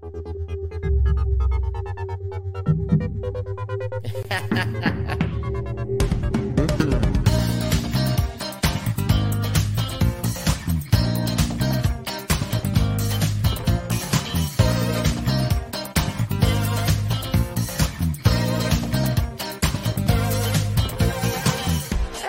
[0.00, 0.12] And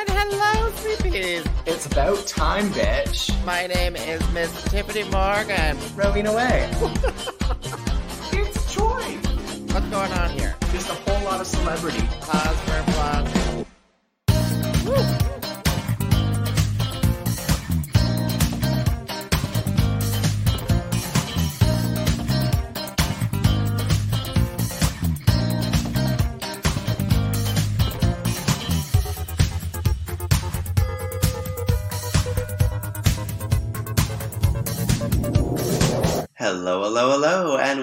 [0.10, 1.46] hello, sleepies.
[1.68, 3.46] It's about time, bitch.
[3.46, 5.78] My name is Miss Tiffany Morgan.
[5.96, 6.72] Rowena Way.
[11.50, 12.08] celebrity.
[12.21, 13.39] Pause for applause.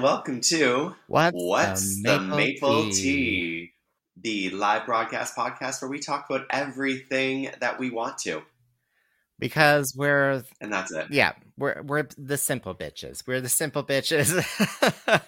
[0.06, 3.72] Welcome to What's, What's the the Maple Tea?
[4.16, 8.42] the live broadcast podcast where we talk about everything that we want to,
[9.40, 11.08] Because we're and that's it.
[11.10, 13.26] yeah, we're we're the simple bitches.
[13.26, 14.30] We're the simple bitches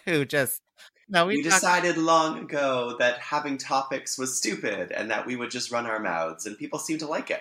[0.04, 0.62] who just
[1.08, 5.34] no we, We talk- decided long ago that having topics was stupid and that we
[5.34, 7.40] would just run our mouths, and people seem to like it.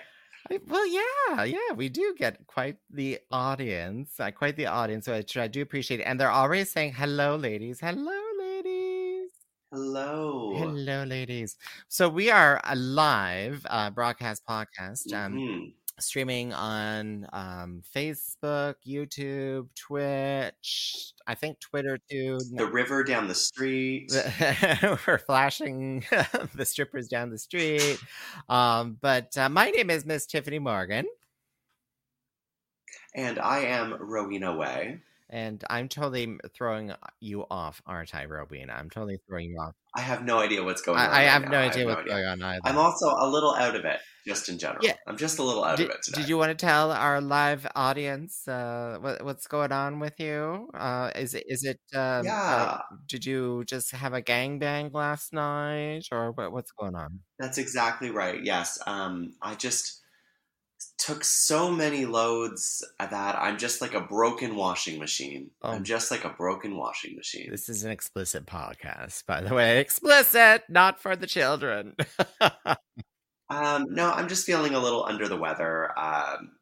[0.49, 5.35] I- Well, yeah, yeah, we do get quite the audience, uh, quite the audience, which
[5.37, 6.01] I do appreciate.
[6.01, 7.79] And they're always saying, "Hello, ladies.
[7.81, 9.31] Hello, ladies.
[9.71, 10.51] Hello.
[10.57, 11.57] Hello, ladies."
[11.89, 15.73] So we are a live uh, broadcast podcast, um, Mhm.
[15.99, 21.13] Streaming on um, Facebook, YouTube, Twitch.
[21.25, 22.39] I think Twitter too.
[22.53, 24.11] The river down the street.
[25.07, 26.05] We're flashing
[26.55, 27.97] the strippers down the street.
[28.49, 31.05] Um, but uh, my name is Miss Tiffany Morgan.
[33.15, 34.99] And I am Rowena Way.
[35.29, 38.73] And I'm totally throwing you off, aren't I, Rowena?
[38.73, 39.73] I'm totally throwing you off.
[39.93, 41.05] I have no idea what's going on.
[41.05, 41.49] I, I right have now.
[41.49, 42.61] no I idea what's going on either.
[42.63, 44.83] I'm also a little out of it, just in general.
[44.83, 44.93] Yeah.
[45.07, 46.21] I'm just a little out did, of it today.
[46.21, 50.69] did you want to tell our live audience uh, what, what's going on with you?
[50.73, 51.79] Uh, is it is it?
[51.95, 52.33] Um, Yeah.
[52.33, 57.21] uh, did you just have a gangbang last night, or what, what's going on?
[57.39, 58.43] That's exactly right.
[58.43, 58.77] Yes.
[58.85, 60.01] Um, I just
[60.97, 65.51] took so many loads that I'm just like a broken washing machine.
[65.61, 65.71] Oh.
[65.71, 67.49] I'm just like a broken washing machine.
[67.49, 69.79] This is an explicit podcast, by the way.
[69.79, 71.95] Explicit, not for the children.
[73.49, 75.97] Um, no, I'm just feeling a little under the weather.
[75.97, 76.57] Um,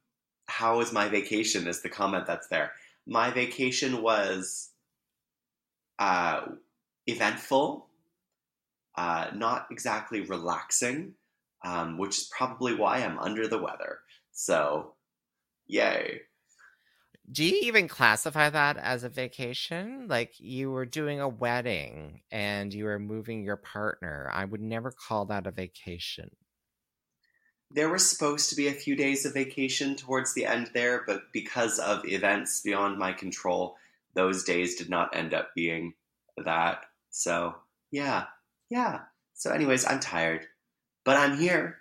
[0.47, 1.67] how was my vacation?
[1.67, 2.73] Is the comment that's there.
[3.07, 4.71] My vacation was
[5.99, 6.47] uh,
[7.07, 7.89] eventful,
[8.95, 11.15] uh, not exactly relaxing,
[11.63, 13.99] um, which is probably why I'm under the weather.
[14.31, 14.95] So,
[15.67, 16.21] yay.
[17.31, 20.07] Do you even classify that as a vacation?
[20.07, 24.29] Like you were doing a wedding and you were moving your partner.
[24.31, 26.29] I would never call that a vacation.
[27.71, 31.31] There were supposed to be a few days of vacation towards the end there, but
[31.33, 33.75] because of events beyond my control,
[34.13, 35.93] those days did not end up being
[36.37, 36.85] that.
[37.09, 37.55] So,
[37.91, 38.25] yeah,
[38.69, 39.01] yeah.
[39.33, 40.47] So, anyways, I'm tired,
[41.03, 41.79] but I'm here.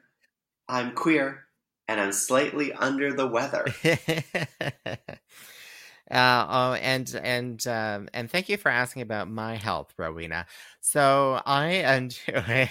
[0.69, 1.45] I'm queer,
[1.87, 3.67] and I'm slightly under the weather.
[6.11, 10.47] Uh, oh, and and um, and thank you for asking about my health, Rowena.
[10.81, 12.69] So I am doing,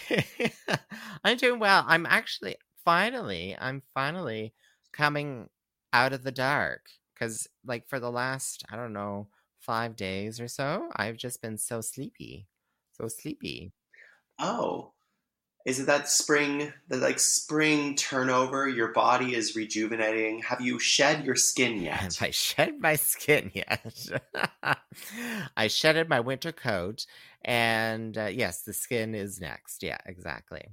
[1.23, 1.83] I'm doing well.
[1.87, 4.53] I'm actually finally, I'm finally
[4.91, 5.49] coming
[5.91, 9.27] out of the dark because, like, for the last I don't know
[9.59, 12.47] five days or so, I've just been so sleepy,
[12.91, 13.73] so sleepy.
[14.39, 14.93] Oh,
[15.65, 18.67] is it that spring, the like spring turnover?
[18.67, 20.41] Your body is rejuvenating.
[20.41, 21.99] Have you shed your skin yet?
[21.99, 24.09] Have I shed my skin yet?
[25.57, 27.05] I shedded my winter coat,
[27.43, 29.83] and uh, yes, the skin is next.
[29.83, 30.67] Yeah, exactly.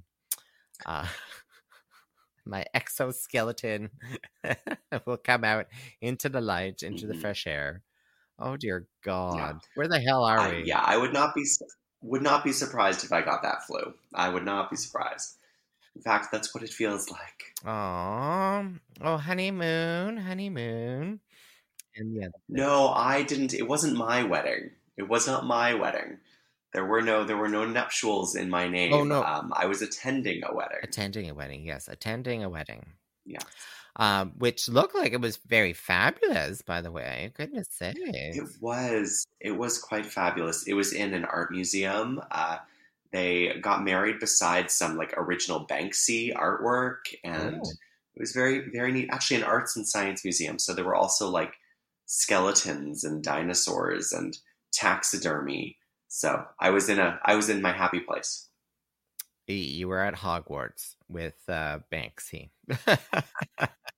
[0.85, 1.07] Uh,
[2.45, 3.91] my exoskeleton
[5.05, 5.67] will come out
[6.01, 7.15] into the light, into the Mhm.
[7.15, 7.83] fresh air.
[8.39, 10.65] Oh dear God, where the hell are I, we?
[10.65, 11.45] yeah, I would not be
[12.01, 13.95] would not be surprised if I got that flu.
[14.13, 15.37] I would not be surprised.
[15.95, 17.55] In fact, that's what it feels like.
[17.65, 18.69] Aw,
[19.01, 21.21] oh honeymoon, honeymoon,
[21.95, 23.51] and yeah, No, I didn't.
[23.53, 24.75] It wasn't my wedding.
[24.95, 26.19] It was not my wedding.
[26.73, 28.93] There were no there were no nuptials in my name.
[28.93, 29.23] Oh, no.
[29.23, 30.77] Um, I was attending a wedding.
[30.83, 31.65] attending a wedding.
[31.65, 32.85] Yes, attending a wedding.
[33.25, 33.39] Yeah.
[33.97, 37.33] um, which looked like it was very fabulous, by the way.
[37.35, 37.99] Goodness sakes.
[38.01, 39.27] It was.
[39.41, 40.63] It was quite fabulous.
[40.65, 42.21] It was in an art museum.
[42.31, 42.57] Uh,
[43.11, 47.69] they got married beside some like original Banksy artwork, and Oh.
[48.15, 49.09] it was very, very neat.
[49.11, 50.57] Actually, an arts and science museum.
[50.57, 51.55] So there were also like
[52.05, 54.37] skeletons and dinosaurs, and
[54.71, 55.77] taxidermy.
[56.13, 58.49] So I was in a I was in my happy place.
[59.47, 62.49] You were at Hogwarts with uh, Banksy.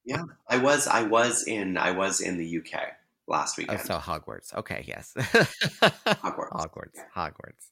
[0.05, 2.81] Yeah, I was I was in I was in the UK
[3.27, 3.81] last oh, weekend.
[3.81, 4.53] so Hogwarts.
[4.53, 5.13] Okay, yes.
[5.15, 6.51] Hogwarts.
[6.51, 6.99] Hogwarts.
[7.15, 7.69] Hogwarts.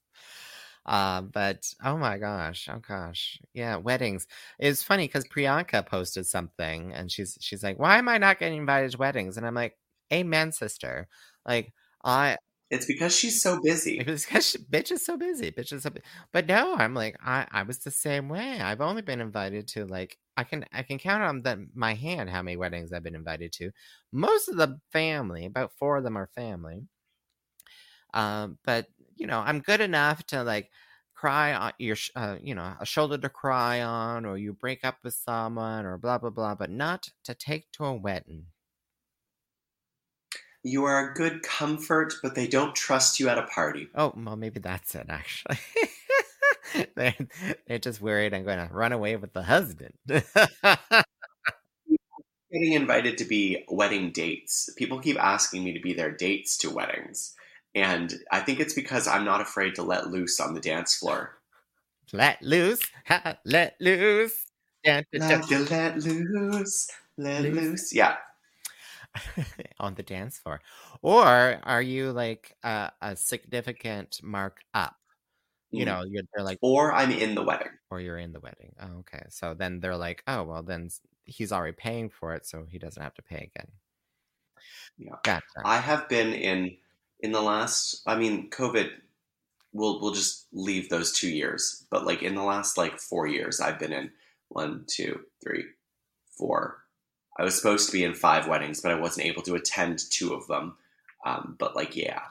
[0.86, 4.28] Uh, but oh my gosh, oh gosh, yeah, weddings.
[4.58, 8.60] It's funny because Priyanka posted something, and she's she's like, "Why am I not getting
[8.60, 9.78] invited to weddings?" And I'm like,
[10.12, 11.10] "Amen, sister."
[11.46, 11.74] Like
[12.04, 12.38] I,
[12.72, 14.00] It's because she's so busy.
[14.00, 15.52] Because she, bitch is so busy.
[15.52, 15.92] Bitch is so.
[15.92, 16.02] bu-
[16.32, 17.46] But no, I'm like I.
[17.52, 18.60] I was the same way.
[18.62, 22.30] I've only been invited to like I can I can count on the, my hand
[22.32, 23.72] how many weddings I've been invited to.
[24.12, 26.88] Most of the family, about four of them are family.
[28.14, 30.72] Um, but you know, I'm good enough to like
[31.16, 34.98] cry on your, uh, you know, a shoulder to cry on, or you break up
[35.04, 38.48] with someone, or blah blah blah, but not to take to a wedding.
[40.64, 43.88] You are a good comfort, but they don't trust you at a party.
[43.96, 45.58] Oh, well, maybe that's it, actually.
[46.96, 47.16] they're,
[47.68, 49.94] they're just worried I'm going to run away with the husband.
[50.08, 50.24] Getting
[52.74, 54.70] invited to be wedding dates.
[54.78, 57.34] People keep asking me to be their dates to weddings.
[57.74, 61.38] And I think it's because I'm not afraid to let loose on the dance floor.
[62.14, 64.46] let loose, ha, let loose.
[64.84, 65.42] Dun, dun, dun.
[65.50, 67.46] Like let loose, let Loose.
[67.46, 67.94] loose.
[67.94, 68.18] Yeah.
[69.80, 70.62] on the dance floor.
[71.02, 74.98] Or are you like uh, a significant mark up?
[75.72, 75.86] You Mm.
[75.86, 77.78] know, you're they're like, Or I'm in the wedding.
[77.90, 78.74] or you're in the wedding.
[78.80, 79.24] Oh, okay.
[79.30, 80.90] So then they're like, oh, well, then
[81.26, 83.72] he's already paying for it, so he doesn't have to pay again.
[84.98, 85.18] Yeah.
[85.24, 85.64] Gotcha.
[85.64, 86.78] I have been in
[87.20, 89.02] in the last I mean, COVID
[89.74, 91.86] we'll we'll just leave those two years.
[91.92, 94.12] But like in the last like four years I've been in
[94.50, 95.66] one, two, three,
[96.38, 96.81] four.
[97.38, 100.34] I was supposed to be in five weddings, but I wasn't able to attend two
[100.34, 100.76] of them.
[101.26, 102.22] Um, but like yeah,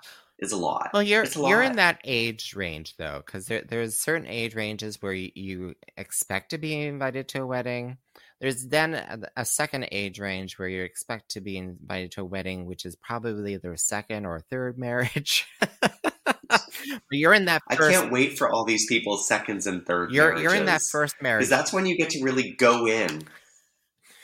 [0.41, 0.91] it's a lot.
[0.93, 4.55] Well, you're It's a you're in that age range though, because there there's certain age
[4.55, 7.99] ranges where you, you expect to be invited to a wedding.
[8.41, 12.25] There's then a, a second age range where you expect to be invited to a
[12.25, 15.47] wedding, which is probably their second or third marriage.
[16.49, 16.63] but
[17.11, 20.55] you're in that I can't wait for all these people's seconds and third You're you're
[20.55, 21.41] in that first marriage.
[21.41, 23.25] because that's when you get to really go in.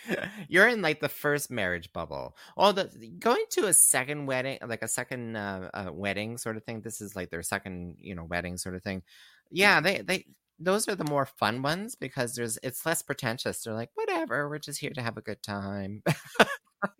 [0.49, 2.37] You're in like the first marriage bubble.
[2.57, 6.65] Oh, the going to a second wedding, like a second uh, uh, wedding sort of
[6.65, 6.81] thing.
[6.81, 9.03] This is like their second, you know, wedding sort of thing.
[9.51, 10.27] Yeah, they they
[10.59, 13.63] those are the more fun ones because there's it's less pretentious.
[13.63, 16.03] They're like, whatever, we're just here to have a good time.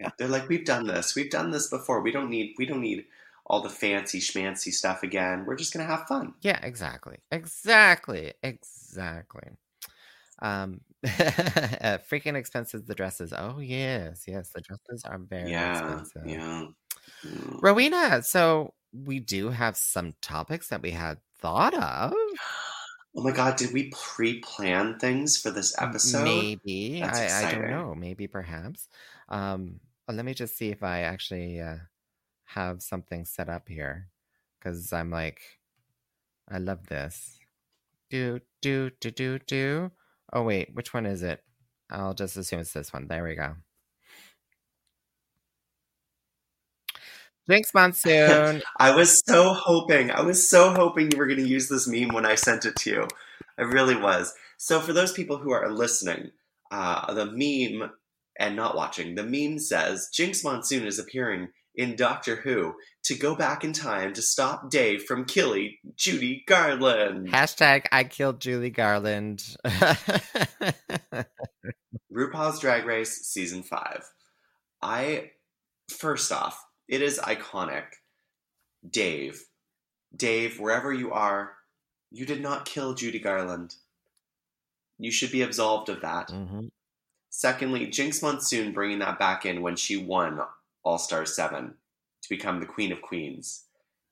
[0.01, 1.15] Yeah, they're like, we've done this.
[1.15, 2.01] We've done this before.
[2.01, 2.55] We don't need.
[2.59, 3.05] We don't need
[3.45, 5.45] all the fancy schmancy stuff again.
[5.47, 6.35] We're just gonna have fun.
[6.41, 9.51] yeah, exactly, exactly, exactly.
[10.41, 13.33] Um, freaking expensive the dresses.
[13.37, 16.27] Oh yes, yes, the dresses are very yeah, expensive.
[16.27, 16.67] yeah.
[17.25, 17.59] Mm.
[17.63, 22.15] Rowena, so we do have some topics that we had thought of.
[23.15, 26.25] Oh my god, did we pre-plan things for this episode?
[26.25, 27.03] Maybe.
[27.03, 27.95] I, I don't know.
[27.95, 28.89] Maybe perhaps.
[29.29, 31.77] Um, uh, let me just see if I actually uh,
[32.45, 34.09] have something set up here.
[34.59, 35.41] Because I'm like,
[36.49, 37.39] I love this.
[38.11, 39.91] Do, do, do, do, do.
[40.33, 40.75] Oh, wait.
[40.75, 41.43] Which one is it?
[41.91, 43.07] I'll just assume it's this one.
[43.07, 43.55] There we go.
[47.49, 48.63] Jinx Monsoon.
[48.77, 50.11] I was so hoping.
[50.11, 52.77] I was so hoping you were going to use this meme when I sent it
[52.77, 53.09] to you.
[53.59, 54.35] I really was.
[54.57, 56.33] So for those people who are listening,
[56.71, 57.91] uh, the meme
[58.39, 63.35] and not watching, the meme says Jinx Monsoon is appearing in Doctor Who to go
[63.35, 67.29] back in time to stop Dave from killing Judy Garland.
[67.29, 69.57] Hashtag I killed Judy Garland.
[72.13, 74.11] RuPaul's Drag Race season five.
[74.83, 75.33] I
[75.89, 77.85] first off, it is iconic.
[78.89, 79.45] Dave,
[80.15, 81.53] Dave, wherever you are,
[82.11, 83.75] you did not kill Judy Garland.
[84.99, 86.29] You should be absolved of that.
[86.29, 86.71] Mhm.
[87.31, 90.41] Secondly, Jinx Monsoon bringing that back in when she won
[90.87, 91.75] All Star 7
[92.23, 93.65] to become the Queen of Queens.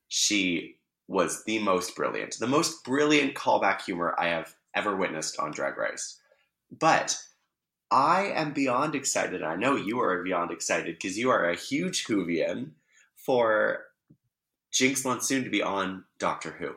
[0.08, 5.52] She was the most brilliant, the most brilliant callback humor I have ever witnessed on
[5.52, 6.18] Drag Race.
[6.76, 7.16] But
[7.92, 9.44] I am beyond excited.
[9.44, 12.72] I know you are beyond excited because you are a huge Whovian
[13.14, 13.84] for
[14.72, 16.72] Jinx Monsoon to be on Doctor Who.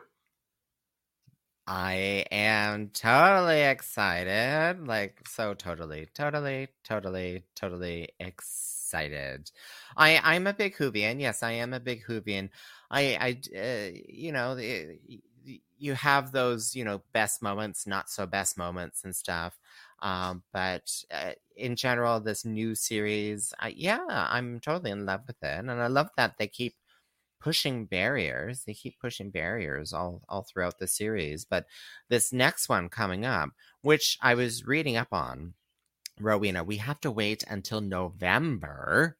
[1.70, 4.86] I am totally excited.
[4.86, 9.50] Like, so totally, totally, totally, totally excited.
[9.96, 11.20] I, I'm a big Whovian.
[11.20, 12.48] Yes, I am a big Whovian.
[12.90, 14.98] I, I, uh, you know, the-
[15.80, 19.58] you have those, you know, best moments, not so best moments and stuff.
[20.00, 25.36] Um, but uh, in general, this new series, I, yeah, I'm totally in love with
[25.42, 25.58] it.
[25.58, 26.74] And I love that they keep
[27.40, 28.64] pushing barriers.
[28.64, 31.44] They keep pushing barriers all all throughout the series.
[31.44, 31.66] But
[32.08, 33.50] this next one coming up,
[33.82, 35.54] which I was reading up on,
[36.20, 39.16] Rowena, we have to wait until November.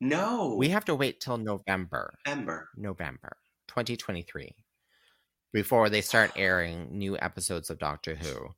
[0.00, 0.56] No.
[0.58, 2.14] We have to wait till November.
[2.26, 2.68] November.
[2.76, 3.36] November
[3.68, 4.54] 2023
[5.52, 8.48] before they start airing new episodes of Doctor Who.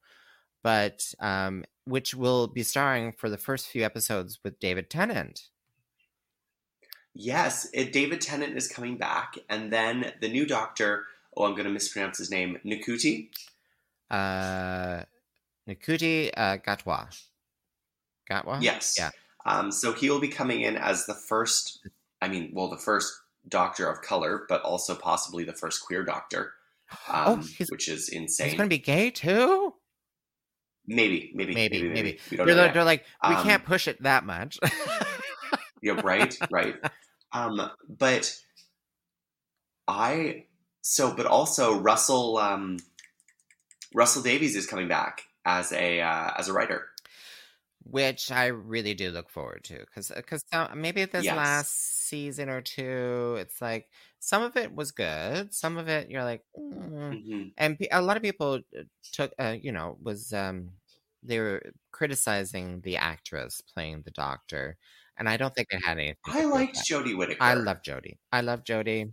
[0.62, 5.40] But um which will be starring for the first few episodes with David Tennant.
[7.18, 11.04] Yes, it, David Tennant is coming back, and then the new Doctor.
[11.36, 12.58] Oh, I'm going to mispronounce his name.
[12.64, 13.28] Nikuti.
[14.10, 15.02] Uh
[15.68, 17.08] Nikuti uh, Gatwa.
[18.30, 18.62] Gatwa?
[18.62, 18.96] Yes.
[18.98, 19.10] Yeah.
[19.44, 21.80] Um, so he will be coming in as the first.
[22.22, 23.12] I mean, well, the first
[23.48, 26.52] Doctor of color, but also possibly the first queer Doctor.
[27.08, 28.48] Oh, Um, he's- which is insane.
[28.48, 29.74] He's going to be gay too?
[30.86, 32.18] maybe, maybe, Maybe, maybe, maybe.
[32.36, 34.58] Don't They're, like- they're like, we Um, can't push it that much.
[35.82, 36.76] Yeah, right, right.
[37.36, 38.40] Um, but
[39.88, 40.46] I
[40.82, 42.78] so, but also Russell um,
[43.94, 46.90] Russell Davies is coming back as a uh, as a writer.
[47.84, 50.42] which I really do look forward to because because
[50.74, 51.30] maybe this Yes.
[51.30, 51.72] last
[52.08, 56.42] season or two, it's like some of it was good, some of it you're like,
[56.58, 60.72] "Mm." hmm and a lot of people uh, took, uh, you know, was um
[61.22, 61.62] they were
[61.92, 64.78] criticizing the actress playing the doctor,
[65.18, 66.16] and I don't think it had anything.
[66.26, 66.76] I liked.
[66.88, 67.42] Jodie Whittaker.
[67.42, 68.18] I love Jodie.
[68.32, 69.12] I love Jodie.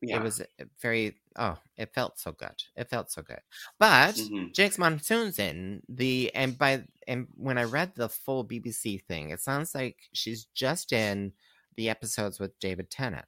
[0.00, 0.16] Yeah.
[0.18, 0.44] It was uh,
[0.80, 2.62] very oh, it felt so good.
[2.76, 3.40] It felt so good.
[3.78, 4.54] But Mhm.
[4.54, 9.40] Jinx Monsoon's in the and by and when I read the full BBC thing, it
[9.40, 11.32] sounds like she's just in
[11.76, 13.26] the episodes with David Tennant.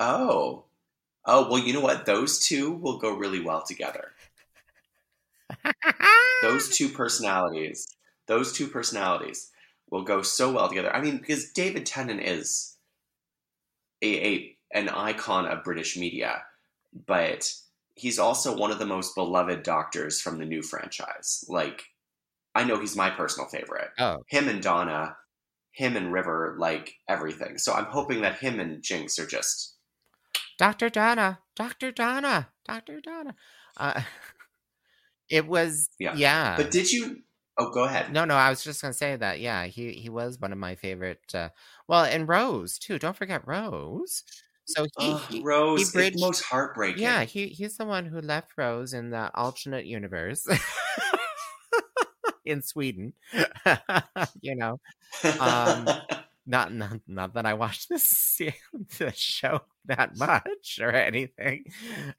[0.00, 0.66] Oh,
[1.24, 1.58] oh well.
[1.58, 2.06] You know what?
[2.06, 4.12] Those two will go really well together.
[6.42, 7.86] Those two personalities.
[8.26, 9.50] Those two personalities
[9.90, 10.94] will go so well together.
[10.94, 12.76] I mean, because David Tennant is
[14.02, 16.42] a, a an icon of British media,
[17.06, 17.52] but
[17.94, 21.44] he's also one of the most beloved doctors from the new franchise.
[21.48, 21.84] Like,
[22.54, 23.88] I know he's my personal favorite.
[23.98, 25.16] Oh, Him and Donna,
[25.72, 27.58] him and River, like everything.
[27.58, 29.76] So I'm hoping that him and Jinx are just
[30.58, 30.90] Dr.
[30.90, 31.92] Donna, Dr.
[31.92, 33.00] Donna, Dr.
[33.00, 33.34] Donna.
[33.76, 34.02] Uh,
[35.30, 36.14] it was Yeah.
[36.16, 36.56] yeah.
[36.56, 37.22] But did you?
[37.58, 38.12] Oh, go ahead.
[38.12, 39.40] No, no, I was just gonna say that.
[39.40, 41.34] Yeah, he he was one of my favorite.
[41.34, 41.48] Uh,
[41.88, 42.98] well, and Rose too.
[42.98, 44.22] Don't forget Rose.
[44.64, 47.02] So he, he Rose, he bridged- most heartbreaking.
[47.02, 50.46] yeah, he he's the one who left Rose in that alternate universe
[52.44, 53.12] in Sweden.
[54.40, 54.80] you know,
[55.40, 55.88] um,
[56.48, 58.40] not not not that I watched this
[59.14, 61.64] show that much or anything,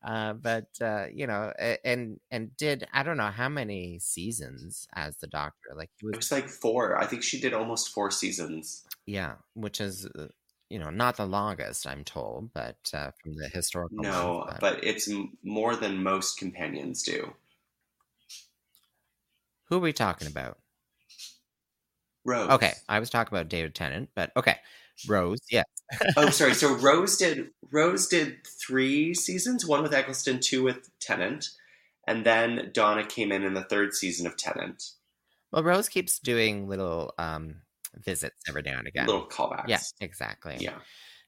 [0.03, 1.51] uh, but uh, you know,
[1.83, 5.71] and and did I don't know how many seasons as the Doctor.
[5.75, 6.98] Like it was was like four.
[6.98, 8.86] I think she did almost four seasons.
[9.05, 10.27] Yeah, which is uh,
[10.69, 14.03] you know not the longest I'm told, but uh, from the historical.
[14.03, 17.33] No, ones, but it's m- more than most companions do.
[19.69, 20.57] who are we talking about?
[22.29, 22.50] Rose.
[22.51, 24.57] Okay, I was talking about David Tennant, but okay,
[25.07, 25.39] Rose.
[25.50, 25.63] Yeah,
[26.17, 26.53] oh, sorry.
[26.53, 29.65] So Rose did Rose did three seasons.
[29.65, 31.50] One with Eccleston, two with Tennant,
[32.07, 34.83] and then Donna came in in the third season of Tennant.
[35.51, 37.62] well, Rose keeps doing little um
[38.05, 39.07] visits every now and again.
[39.07, 39.65] Little callbacks.
[39.67, 40.57] yeah, exactly.
[40.59, 40.77] Yeah.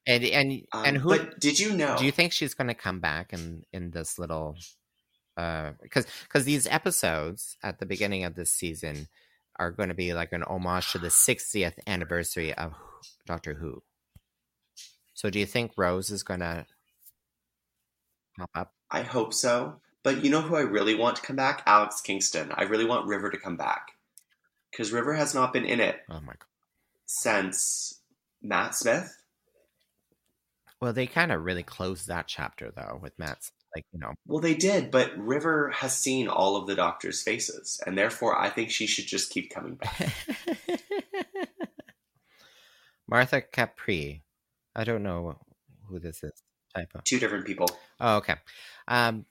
[0.06, 1.96] and and Um, and who But did you know?
[1.98, 4.56] do you think she's going to come back in in this little?
[5.36, 9.08] Because because these episodes at the beginning of this season
[9.58, 12.72] are going to be like an homage to the 60th anniversary of
[13.26, 13.82] Doctor Who.
[15.14, 16.66] So do you think Rose is going to
[18.38, 18.72] pop up?
[18.90, 19.80] I hope so.
[20.02, 21.62] But you know who I really want to come back?
[21.66, 22.50] Alex Kingston.
[22.54, 23.92] I really want River to come back
[24.70, 26.46] because River has not been in it Oh my god.
[27.06, 28.00] since
[28.42, 29.16] Matt Smith.
[30.80, 34.12] Well, they kind of really closed that chapter though with Matt's like, you know.
[34.26, 38.50] Well, they did, but River has seen all of the Doctor's faces, and therefore I
[38.50, 40.12] think she should just keep coming back.
[43.08, 44.22] Martha Capri.
[44.74, 45.38] I don't know
[45.86, 46.32] who this is.
[46.74, 47.00] Typo.
[47.04, 47.68] Two different people.
[48.00, 48.36] Oh, okay.
[48.88, 49.26] Um,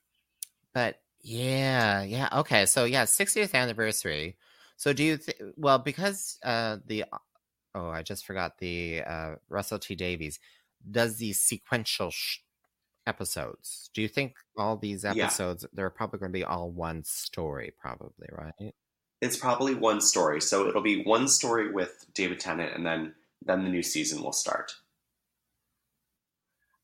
[0.73, 2.67] but yeah, yeah, okay.
[2.67, 4.37] So yeah, 60th anniversary.
[4.77, 5.37] So do you think?
[5.57, 7.05] Well, because uh, the
[7.75, 10.39] oh, I just forgot the uh, Russell T Davies
[10.89, 12.39] does the sequential sh-
[13.07, 13.89] episodes.
[13.93, 15.11] Do you think all these Yeah.
[15.25, 18.73] episodes they're probably going to be all one story, probably, right?
[19.21, 23.63] It's probably one story, so it'll be one story with David Tennant, and then then
[23.63, 24.75] the new season will start.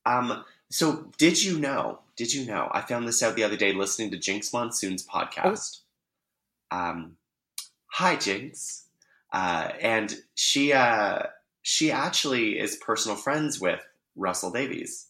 [0.06, 0.44] Um.
[0.70, 2.00] So, did you know?
[2.16, 2.70] Did you know?
[2.72, 5.80] I found this out the other day listening to Jinx Monsoon's podcast.
[6.72, 7.18] Um.
[7.94, 8.84] Hi, Jinx.
[9.32, 11.24] Uh, and she uh
[11.62, 13.82] she actually is personal friends with
[14.16, 15.08] Russell Davies.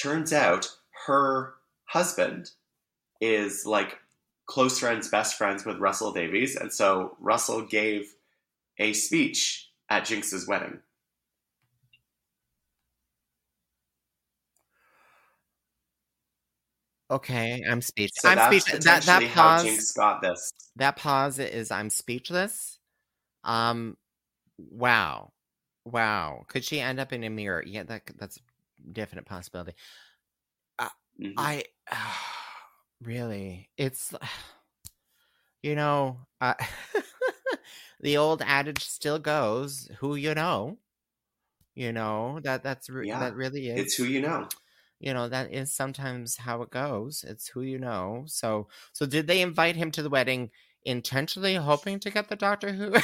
[0.00, 0.68] Turns out
[1.06, 1.54] her
[1.86, 2.50] husband
[3.20, 3.98] is like
[4.46, 8.14] close friends, best friends with Russell Davies, and so Russell gave
[8.78, 10.80] a speech at Jinx's wedding.
[17.10, 18.20] Okay, I'm speechless.
[18.20, 18.84] So I'm that's speechless.
[18.84, 19.64] That that pause.
[19.64, 20.52] Jinx got this.
[20.76, 22.78] That pause is I'm speechless.
[23.44, 23.96] Um,
[24.58, 25.32] wow,
[25.84, 26.44] wow.
[26.48, 27.64] Could she end up in a mirror?
[27.66, 28.38] Yeah, that that's
[28.92, 29.74] definite possibility.
[31.18, 31.34] Mhm.
[31.36, 31.64] I
[33.02, 34.14] really, it's
[35.62, 36.54] you know, uh,
[38.00, 40.78] the old adage still goes: "Who you know."
[41.74, 43.78] You know that that's Yeah, that really is.
[43.86, 44.48] It's who you know.
[44.98, 49.28] you know that is sometimes how it goes it's who you know so so did
[49.28, 50.50] they invite him to the wedding
[50.84, 52.94] intentionally hoping to get the doctor who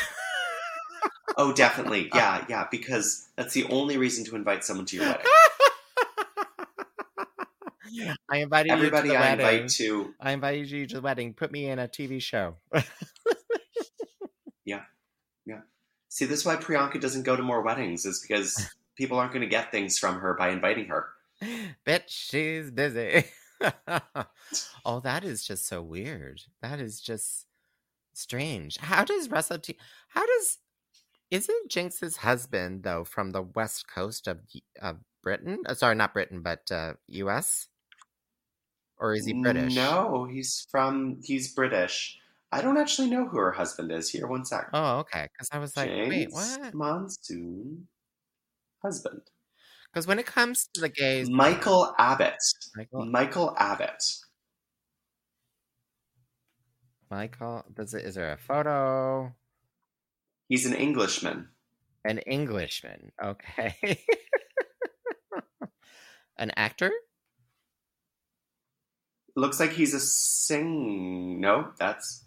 [1.37, 2.11] Oh, definitely.
[2.15, 5.27] Yeah, yeah, because that's the only reason to invite someone to your wedding.
[8.31, 9.63] i invited Everybody you to the I wedding.
[9.63, 11.35] invite to, i invited you to the wedding.
[11.35, 12.57] Put me in a tv show.
[14.65, 14.83] Yeah,
[15.45, 15.61] yeah.
[16.09, 19.43] see, this is why Priyanka doesn't go to more weddings, is because people aren't going
[19.43, 21.09] to get things from her by inviting her.
[21.87, 23.25] bitch she's busy.
[24.85, 26.43] Oh that is just so weird.
[26.61, 27.47] That is just
[28.13, 28.77] strange.
[28.79, 30.59] How does russell T- how does
[31.31, 34.41] isn't jinx's husband though from the west coast of
[34.83, 35.61] of britain?
[35.67, 37.69] Uh, sorry not britain but uh us
[38.99, 42.19] or is he british No, he's from, he's British.
[42.53, 44.27] I don't actually know who her husband is here.
[44.29, 44.69] One sec.
[44.73, 47.89] oh okay because i was like wait what Monsoon
[48.83, 49.23] husband.
[49.93, 52.37] because when it comes to the gays Michael Abbott.
[52.77, 54.03] michael Michael Abbott.
[57.11, 59.35] michael does it is there a photo
[60.47, 61.49] He's an Englishman.
[62.05, 63.13] An Englishman.
[63.23, 63.75] Okay.
[66.37, 66.93] An actor?
[69.37, 71.41] Looks like he's a sing.
[71.41, 72.25] No, that's.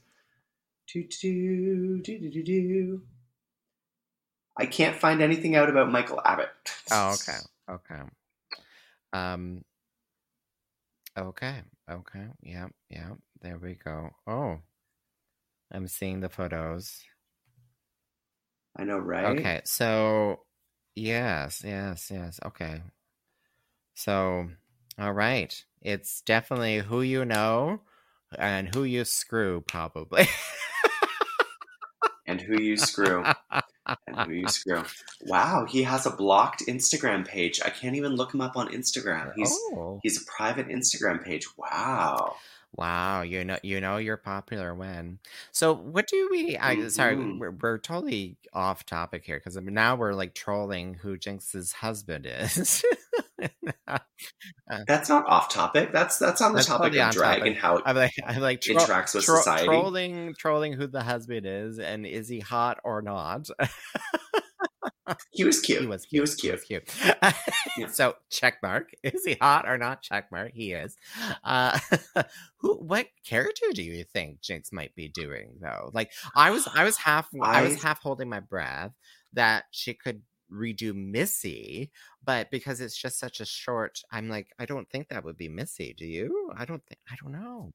[0.92, 3.02] Do, do, do, do, do, do.
[4.58, 6.50] I can't find anything out about Michael Abbott.
[6.92, 7.38] Oh, okay.
[7.70, 8.02] Okay.
[9.12, 9.66] Um
[11.18, 11.62] Okay.
[11.90, 12.28] Okay.
[12.42, 12.68] Yeah.
[12.90, 13.10] Yeah.
[13.42, 14.12] There we go.
[14.26, 14.60] Oh.
[15.72, 17.04] I'm seeing the photos.
[18.78, 19.38] I know, right?
[19.38, 19.62] Okay.
[19.66, 20.42] So
[20.96, 22.40] yes, yes, yes.
[22.46, 22.82] Okay.
[23.96, 24.48] So
[25.00, 25.64] all right.
[25.82, 27.82] It's definitely who you know
[28.38, 30.28] and who you screw probably.
[32.30, 33.24] And who you screw.
[34.06, 34.84] and who you screw.
[35.22, 37.62] Wow, he has a blocked Instagram page.
[37.64, 39.32] I can't even look him up on Instagram.
[39.34, 40.02] He's oh.
[40.04, 41.48] he's a private Instagram page.
[41.58, 42.36] Wow.
[42.76, 45.20] Wow, you know, you know, you're popular when.
[45.54, 46.58] So, what do we?
[46.58, 47.40] I sorry, Mhm.
[47.40, 52.84] we're, we're totally off topic here because now we're like trolling who Jinx's husband is.
[54.88, 55.92] That's not off topic.
[55.92, 57.44] That's that's on the That's topic of drag topic.
[57.48, 59.66] and how it I'm like, I'm like tro- interacts with tro- society.
[59.66, 63.48] trolling, trolling who the husband is, and is he hot or not?
[65.32, 65.80] He was cute.
[65.82, 66.22] He was He cute.
[66.22, 66.86] was He was cute.
[66.86, 67.16] cute.
[67.78, 67.88] Yeah.
[67.92, 68.90] So check mark.
[69.04, 70.02] Is he hot or not?
[70.02, 70.52] Check mark.
[70.54, 70.98] He is.
[71.46, 71.80] Uh,
[72.58, 72.74] who?
[72.76, 75.92] What character do you think Jinx might be doing though?
[75.94, 78.92] Like I was, I was half, I, was half holding my breath
[79.32, 81.92] that she could redo Missy,
[82.24, 85.50] but because it's just such a short, I'm like, I don't think that would be
[85.50, 85.94] Missy.
[85.98, 86.52] Do you?
[86.56, 87.00] I don't think.
[87.12, 87.74] I don't know.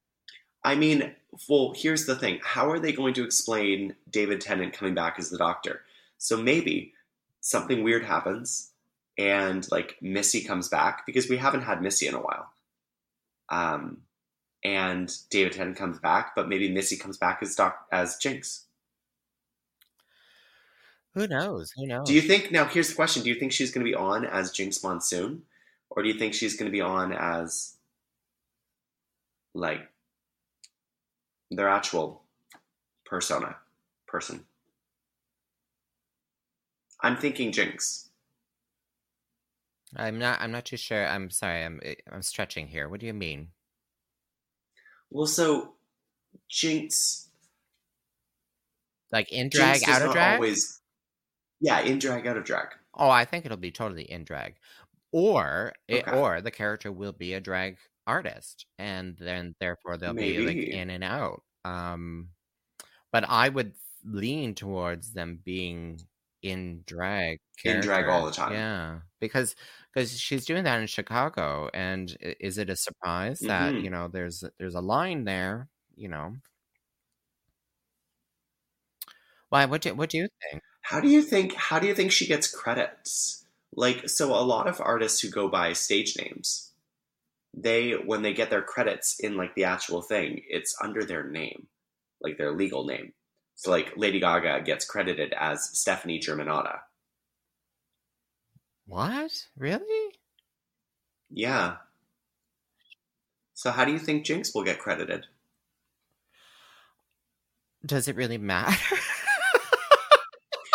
[0.64, 1.14] I mean,
[1.48, 2.40] well, here's the thing.
[2.42, 5.82] How are they going to explain David Tennant coming back as the doctor?
[6.18, 6.92] So maybe
[7.40, 8.70] something weird happens
[9.18, 12.48] and like Missy comes back because we haven't had Missy in a while.
[13.48, 14.02] Um,
[14.64, 18.66] and David Tennant comes back, but maybe Missy comes back as doc as Jinx.
[21.14, 21.72] Who knows?
[21.77, 22.07] Who knows?
[22.09, 24.25] Do you think now here's the question, do you think she's going to be on
[24.25, 25.42] as Jinx Monsoon
[25.90, 27.75] or do you think she's going to be on as
[29.55, 29.81] like
[31.51, 32.22] their actual
[33.05, 33.57] persona
[34.07, 34.44] person?
[37.03, 38.09] I'm thinking Jinx.
[39.96, 40.40] I'm not.
[40.40, 41.07] I'm not too sure.
[41.07, 41.64] I'm sorry.
[41.64, 41.81] I'm.
[41.83, 42.88] eh, I'm stretching here.
[42.88, 43.48] What do you mean?
[45.11, 45.75] Well, so
[46.48, 47.29] Jinx,
[49.11, 50.37] Like in drag, Jinx out of drag?
[50.37, 50.81] always,
[51.62, 52.75] yeah, in drag, out of drag.
[52.94, 54.59] Oh, I think it'll be totally in drag,
[55.12, 56.12] or it, Okay.
[56.12, 60.90] or the character will be a drag artist, and then therefore they'll be like in
[60.90, 61.44] and out.
[61.64, 62.33] Um,
[63.12, 66.01] but I would lean towards them being
[66.42, 67.40] in drag.
[67.64, 68.53] In drag all the time.
[68.53, 69.57] Yeah, because
[69.94, 73.83] because she's doing that in Chicago, and is it a surprise that Mhm.
[73.83, 75.70] you know there's there's a line there?
[75.96, 76.37] You know.
[79.51, 79.66] Why?
[79.66, 80.62] What do What do you think?
[80.82, 81.54] How do you think?
[81.54, 83.44] How do you think she gets credits?
[83.74, 86.72] Like, so a lot of artists who go by stage names,
[87.54, 91.68] they when they get their credits in like the actual thing, it's under their name,
[92.20, 93.12] like their legal name.
[93.54, 96.80] So, like Lady Gaga gets credited as Stephanie Germanotta.
[98.86, 99.46] What?
[99.56, 100.14] Really?
[101.30, 101.76] Yeah.
[103.54, 105.26] So, how do you think Jinx will get credited?
[107.86, 108.76] Does it really matter?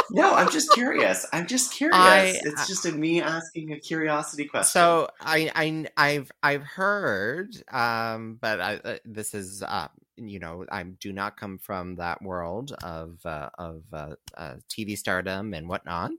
[0.10, 1.26] No, I'm just curious.
[1.34, 2.36] I'm just curious.
[2.36, 4.62] I- it's just a me asking a curiosity question.
[4.62, 10.66] So I I I've I've heard, um, but I, uh, this is uh, you know
[10.72, 15.70] I do not come from that world of uh, of uh, uh, TV stardom and
[15.70, 16.14] whatnot,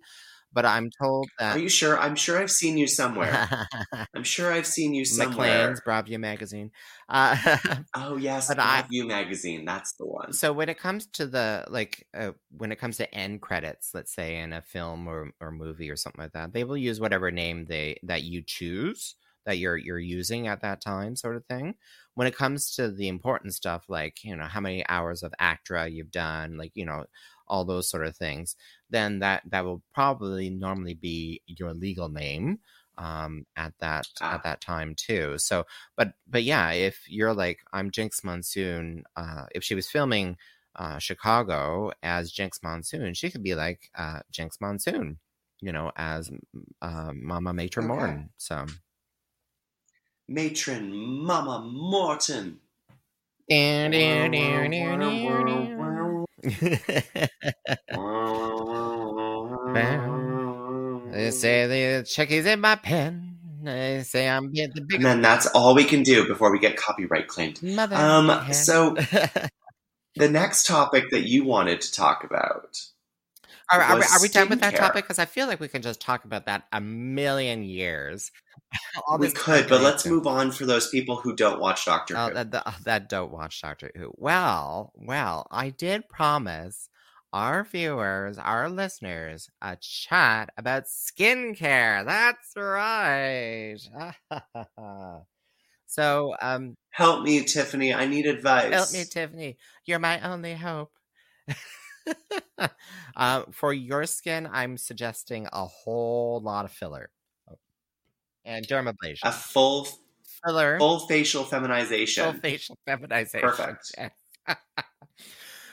[0.53, 1.57] but I'm told that.
[1.57, 1.99] are you sure?
[1.99, 3.49] I'm sure I've seen you somewhere.
[4.15, 5.59] I'm sure I've seen you somewhere.
[5.69, 6.71] Maclean's Bravo magazine.
[7.09, 7.37] Uh,
[7.95, 9.65] Oh yes, But I- Bravo You magazine.
[9.65, 10.33] That's the one.
[10.33, 14.15] so when it comes to the like uh, when it comes to end credits let's
[14.15, 17.31] say in a film or, or movie or something like that they will use whatever
[17.31, 19.15] name they that you choose
[19.47, 21.75] that you're you're using at that time sort of thing
[22.15, 25.89] when it comes to the important stuff like you know how many hours of ACTRA
[25.89, 27.05] you've done like you know
[27.49, 28.57] all those sort of things
[28.91, 32.59] then that that will probably normally be your legal name
[32.99, 34.35] um at that Ah.
[34.35, 35.65] at that time too so
[35.97, 40.37] but but yeah if you're like i'm jinx monsoon uh if she was filming
[40.77, 45.19] uh chicago as jinx monsoon she could be like uh jinx monsoon
[45.61, 46.31] you know as
[46.83, 47.87] uh, mama matron Okay.
[47.87, 48.67] morton so
[53.49, 54.39] Matron
[54.79, 55.98] Mama Morton.
[56.43, 56.91] They
[61.31, 65.23] say the check is in my pen they say i'm getting the big And then
[65.23, 67.61] that's all we can do before we get copyright claimed.
[67.63, 68.95] mother Um, so
[70.17, 72.77] the next topic that you wanted to talk about.
[73.71, 75.05] Are, are, we, are we done with that topic?
[75.05, 78.31] Because I feel like we can just talk about that a million years.
[79.07, 80.13] All we could, but let's speculation.
[80.13, 82.35] move on for those people who don't watch Doctor Oh, Who.
[82.35, 84.13] that, that, that don't watch Doctor Who.
[84.17, 86.89] Well, well, I did promise
[87.33, 92.05] our viewers, our listeners, a chat about skincare.
[92.07, 93.77] That's right.
[95.87, 97.93] so, um, Help me, Tiffany.
[97.93, 98.73] I need advice.
[98.73, 99.57] Help me, Tiffany.
[99.85, 100.93] You're my only hope.
[103.17, 107.11] uh, for your skin, I'm suggesting a whole lot of filler
[108.45, 109.21] and dermablation.
[109.25, 109.87] A full,
[110.45, 113.49] filler, full facial feminization, full facial feminization.
[113.49, 113.93] Perfect.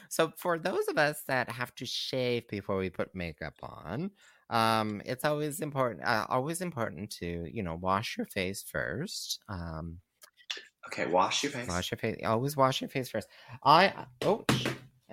[0.08, 4.12] So, for those of us that have to shave before we put makeup on,
[4.50, 6.06] um, it's always important.
[6.06, 9.42] Uh, always important to you know wash your face first.
[9.50, 10.00] Um,
[10.88, 11.68] Okay, wash your face.
[11.68, 12.18] Wash your face.
[12.24, 13.28] Always wash your face first.
[13.64, 14.46] I oh,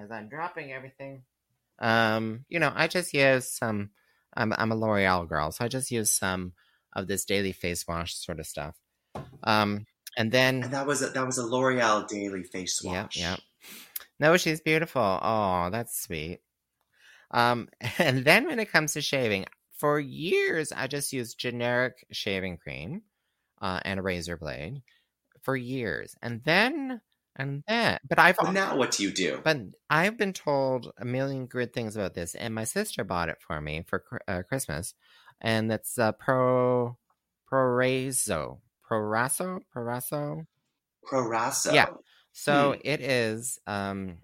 [0.02, 1.22] as I'm dropping everything.
[1.78, 3.90] Um, you know, I just use some.
[4.34, 6.52] I'm I'm a L'Oreal girl, so I just use some
[6.94, 8.76] of this daily face wash sort of stuff.
[9.44, 9.86] Um,
[10.16, 13.16] and then And that was a, that was a L'Oreal Daily Face Yep, Wash.
[13.18, 13.40] yep.
[14.20, 15.02] No, she's beautiful.
[15.02, 16.40] Oh, that's sweet.
[17.30, 19.46] Um, and then when it comes to shaving,
[19.78, 23.02] for years I just used generic shaving cream,
[23.60, 24.82] uh, and a razor blade
[25.42, 27.00] for years, and then
[27.37, 29.40] and that, but I've now what do you do?
[29.45, 29.59] but
[29.90, 33.61] I've been told a million good things about this, and my sister bought it for
[33.61, 34.95] me for uh, Christmas,
[35.40, 36.97] and that's uh, pro
[37.51, 40.47] prorazo proraso proraso.
[41.07, 41.73] Proraso.
[41.75, 41.87] Yeah.
[42.33, 42.81] So Hmm.
[42.85, 44.18] it is um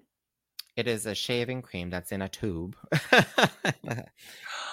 [0.77, 2.77] it is a shaving cream that's in a tube.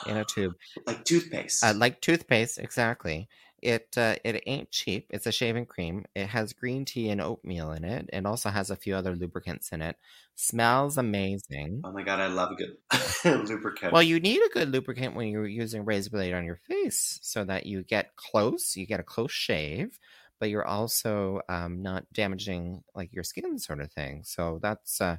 [0.07, 0.53] in a tube.
[0.85, 1.63] Like toothpaste.
[1.63, 3.27] Uh, like toothpaste, exactly.
[3.65, 5.07] It uh, it ain't cheap.
[5.09, 6.05] It's a shaving cream.
[6.13, 8.07] It has green tea and oatmeal in it.
[8.13, 9.95] It also has a few other lubricants in it.
[10.35, 11.81] Smells amazing.
[11.83, 13.91] oh my god, I love a good lubricant.
[13.91, 17.43] Well, you need a good lubricant when you're using razor blade on your face so
[17.45, 19.97] that you get close, you get a close shave,
[20.39, 24.21] but you're also um, not damaging like your skin sort of thing.
[24.25, 25.17] So that's uh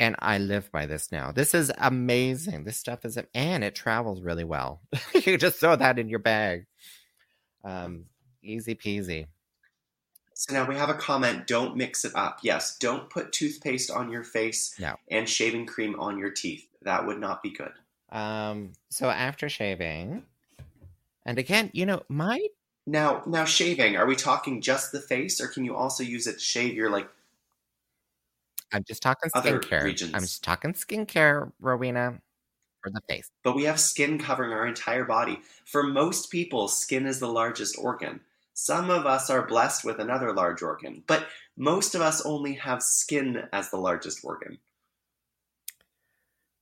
[0.00, 1.30] and I live by this now.
[1.30, 2.64] This is amazing.
[2.64, 4.82] This stuff is and it travels really well.
[5.14, 6.66] you just throw that in your bag.
[7.64, 8.04] Um
[8.42, 9.26] easy peasy.
[10.34, 11.46] So now we have a comment.
[11.46, 12.40] Don't mix it up.
[12.42, 14.96] Yes, don't put toothpaste on your face No.
[15.08, 16.66] and shaving cream on your teeth.
[16.82, 17.72] That would not be good.
[18.10, 20.24] Um so after shaving
[21.26, 22.46] and again, you know, my
[22.86, 23.96] Now, now shaving.
[23.96, 26.90] Are we talking just the face, or can you also use it to shave your
[26.90, 27.08] like?
[28.72, 30.14] I'm just talking skincare.
[30.14, 32.20] I'm just talking skincare, Rowena,
[32.84, 33.30] for the face.
[33.42, 35.40] But we have skin covering our entire body.
[35.64, 38.20] For most people, skin is the largest organ.
[38.52, 42.82] Some of us are blessed with another large organ, but most of us only have
[42.82, 44.58] skin as the largest organ.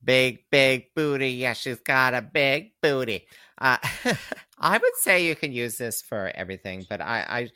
[0.03, 1.31] Big, big booty.
[1.31, 3.27] Yeah, she's got a big booty.
[3.59, 3.77] Uh,
[4.59, 7.51] I would say you can use this for everything, but I, I,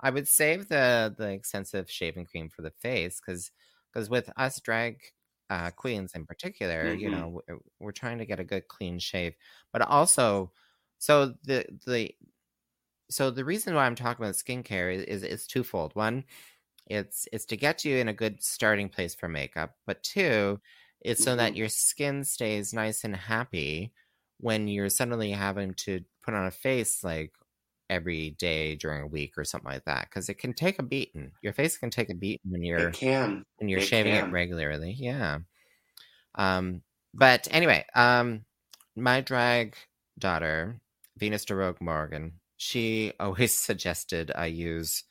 [0.00, 3.52] I would save the the extensive shaving cream for the face because
[3.92, 5.00] because with us drag
[5.52, 8.98] uh, queens in particular, you hmm know, we're, we're trying to get a good clean
[8.98, 9.34] shave,
[9.72, 10.52] but also,
[10.98, 12.14] so the the
[13.10, 15.94] so the reason why I'm talking about skincare is, is it's twofold.
[15.94, 16.24] One,
[16.88, 20.60] it's it's to get you in a good starting place for makeup, but two,
[21.02, 23.94] it's so that hmm your skin stays nice and happy
[24.38, 27.34] when you're suddenly having to put on a face like
[27.92, 31.32] every day during a week or something like that because it can take a beating.
[31.42, 33.44] Your face can take a beating when you're can.
[33.58, 34.96] when you're It shaving it regularly.
[34.98, 35.40] Yeah.
[36.34, 38.44] Um, but anyway, um,
[38.96, 39.76] my drag
[40.18, 40.80] daughter,
[41.18, 45.04] Venus de Rogue Morgan, she always suggested I use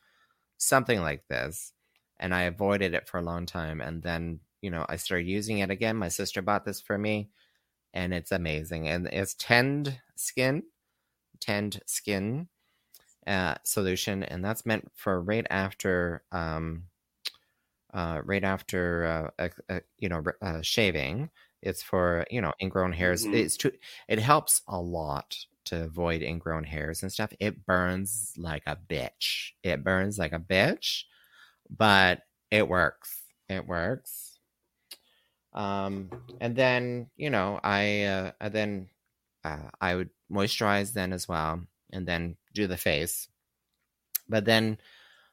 [0.58, 1.74] something like this,
[2.20, 3.80] and I avoided it for a long time.
[3.80, 5.98] And then, you know, I started using it again.
[5.98, 7.30] My sister bought this for me,
[7.94, 8.88] and it's amazing.
[8.88, 10.64] And it's Tend Skin,
[11.40, 12.48] Tend Skin
[13.28, 16.86] uh, solution, and that's meant for right after, um,
[17.94, 21.30] uh, right after, uh, you know, uh, shaving.
[21.62, 23.26] It's for you know ingrown hairs.
[23.26, 23.72] hmm It's to
[24.08, 27.32] it helps a lot to avoid ingrown hairs and stuff.
[27.40, 29.52] It burns like a bitch.
[29.64, 31.04] It burns like a bitch,
[31.70, 33.24] but it works.
[33.50, 34.40] It works.
[35.54, 38.90] Um, and then you know I uh, and then
[39.44, 43.28] uh, I would moisturize then as well, and then do the face.
[44.28, 44.78] But then,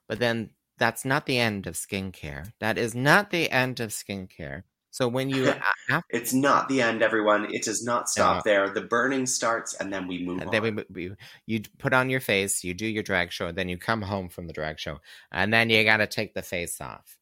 [0.08, 2.52] but then that's not the end of skincare.
[2.60, 4.62] That is not the end of skincare.
[4.90, 5.52] So when you
[6.10, 7.52] it's not the end, everyone.
[7.54, 8.70] It does not no, stop there.
[8.70, 10.84] The burning starts, and then we move and then we, on.
[10.90, 11.12] we
[11.46, 14.46] you put on your face, you do your drag show, then you come home from
[14.46, 14.98] the drag show,
[15.30, 17.18] and then you got to take the face off.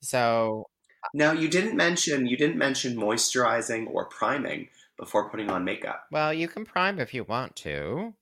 [0.00, 0.66] So
[1.04, 6.04] uh Now, you didn't mention you didn't mention moisturizing or priming before putting on makeup.
[6.10, 8.14] well, you can prime if you want to.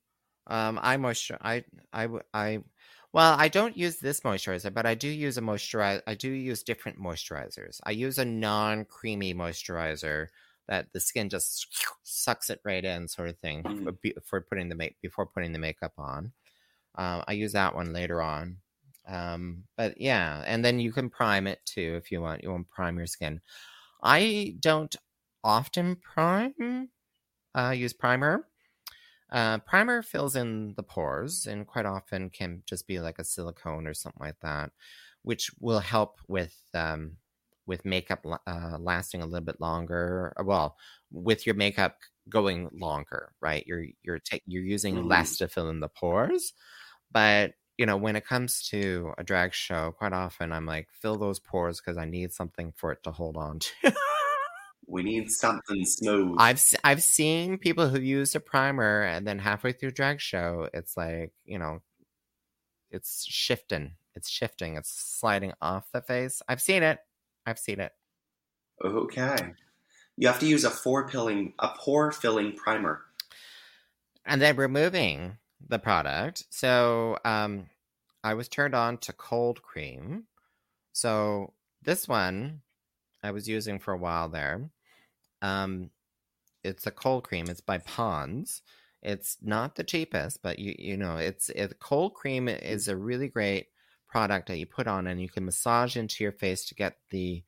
[0.49, 1.39] Um, I moisture.
[1.43, 1.65] I.
[3.13, 6.03] Well, I don't use this moisturizer, but I do use a moisturizer.
[6.07, 7.81] I do use different moisturizers.
[7.85, 10.29] I use a non-creamy moisturizer
[10.69, 11.67] that the skin just
[12.03, 14.23] sucks it right in, sort of thing, for, Mm.
[14.25, 16.33] for putting the make before putting the makeup on.
[16.97, 18.59] Um, I use that one later on.
[19.07, 22.43] Um, but yeah, and then you can prime it too if you want.
[22.43, 23.41] You want to prime your skin.
[24.03, 24.95] I don't
[25.45, 26.91] often prime.
[27.55, 28.49] Uh, use primer.
[29.31, 33.87] Uh, primer fills in the pores and quite often can just be like a silicone
[33.87, 34.73] or something like that,
[35.23, 37.19] which will help with um,
[37.67, 40.33] with makeup uh, lasting a little bit longer.
[40.41, 40.77] uh, Well,
[41.11, 43.65] with your makeup going longer, right?
[43.67, 45.09] You're you're ta- you're using Mhm.
[45.09, 46.55] less to fill in the pores,
[47.11, 51.17] but you know when it comes to a drag show, quite often I'm like fill
[51.19, 53.93] those pores because I need something for it to hold on to.
[54.89, 56.37] We need something smooth.
[56.39, 60.97] I've I've seen people who use a primer and then halfway through drag show, it's
[60.97, 61.83] like you know,
[62.91, 66.41] it's shifting, it's shifting, it's sliding off the face.
[66.49, 66.99] I've seen it.
[67.45, 67.93] I've seen it.
[68.83, 69.53] Okay.
[70.17, 73.03] You have to use a pore filling a pore filling primer.
[74.25, 75.37] And then removing
[75.69, 76.45] the product.
[76.51, 77.67] So um,
[78.25, 80.25] I was turned on to cold cream.
[80.93, 82.63] So this one
[83.23, 84.71] I was using for a while there.
[85.43, 85.91] Um,
[86.65, 87.47] it's a cold cream.
[87.49, 88.63] It's by Pond's.
[89.03, 93.29] It's not the cheapest, but you you know it's it, cold cream is a really
[93.29, 93.69] great
[94.09, 97.45] product that you put on and you can massage into your face to get the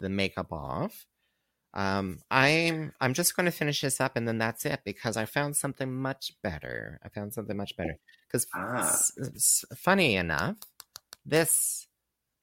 [0.00, 1.06] the makeup off.
[1.74, 5.24] Um, I'm I'm just going to finish this up and then that's it because I
[5.26, 7.00] found something much better.
[7.04, 8.98] I found something much better because Ah.
[9.76, 10.56] funny enough,
[11.26, 11.88] this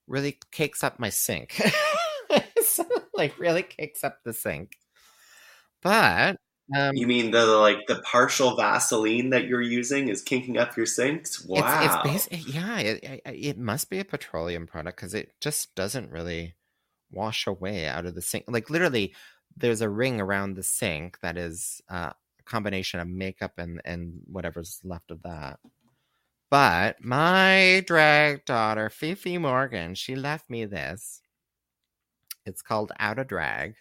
[0.08, 1.62] really cakes up my sink.
[2.64, 2.86] So,
[3.16, 4.79] like really kicks up the sink.
[5.82, 6.38] But
[6.76, 10.86] um, You mean the like the partial Vaseline that you're using is kinking up your
[10.86, 11.44] sinks?
[11.44, 12.02] Wow.
[12.06, 16.12] It's, it's yeah, it, it, it must be a petroleum product because it just doesn't
[16.12, 16.56] really
[17.12, 18.46] wash away out of the sink.
[18.48, 19.16] Like literally,
[19.58, 24.22] there's a ring around the sink that is uh, a combination of makeup and and
[24.28, 25.60] whatever's left of that.
[26.52, 31.22] But my drag daughter, Fifi Morgan, she left me this.
[32.46, 33.76] It's called Out of Drag.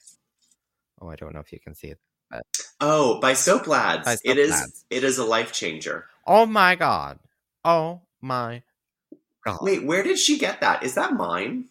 [1.00, 1.98] Oh, I don't know if you can see it.
[2.30, 2.44] But
[2.80, 4.04] oh, by Soap Lads.
[4.04, 4.84] By Soap it is Lads.
[4.90, 6.06] it is a life changer.
[6.26, 7.18] oh my god.
[7.64, 8.62] Oh my
[9.44, 9.58] god.
[9.62, 10.82] Wait, where did she get that?
[10.82, 11.66] Is that mine?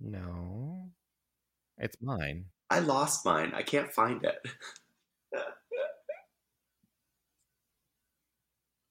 [0.00, 0.88] No.
[1.78, 2.46] It's mine.
[2.70, 3.52] I lost mine.
[3.54, 4.38] I can't find it.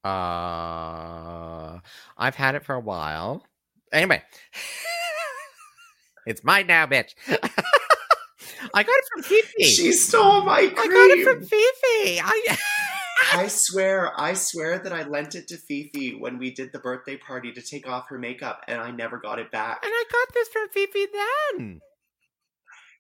[0.04, 1.80] Uh
[2.18, 3.46] I've had it for a while.
[3.94, 4.24] Anyway.
[6.26, 7.14] it's mine now, bitch.
[8.74, 9.64] I got it from Fifi.
[9.64, 10.74] She stole my cream.
[10.78, 12.22] I got it from Fifi.
[12.22, 12.58] I
[13.34, 17.18] I swear, I swear that I lent it to Fifi when we did the birthday
[17.18, 19.80] party to take off her makeup, and I never got it back.
[19.84, 21.06] and I got this from Fifi
[21.58, 21.82] then.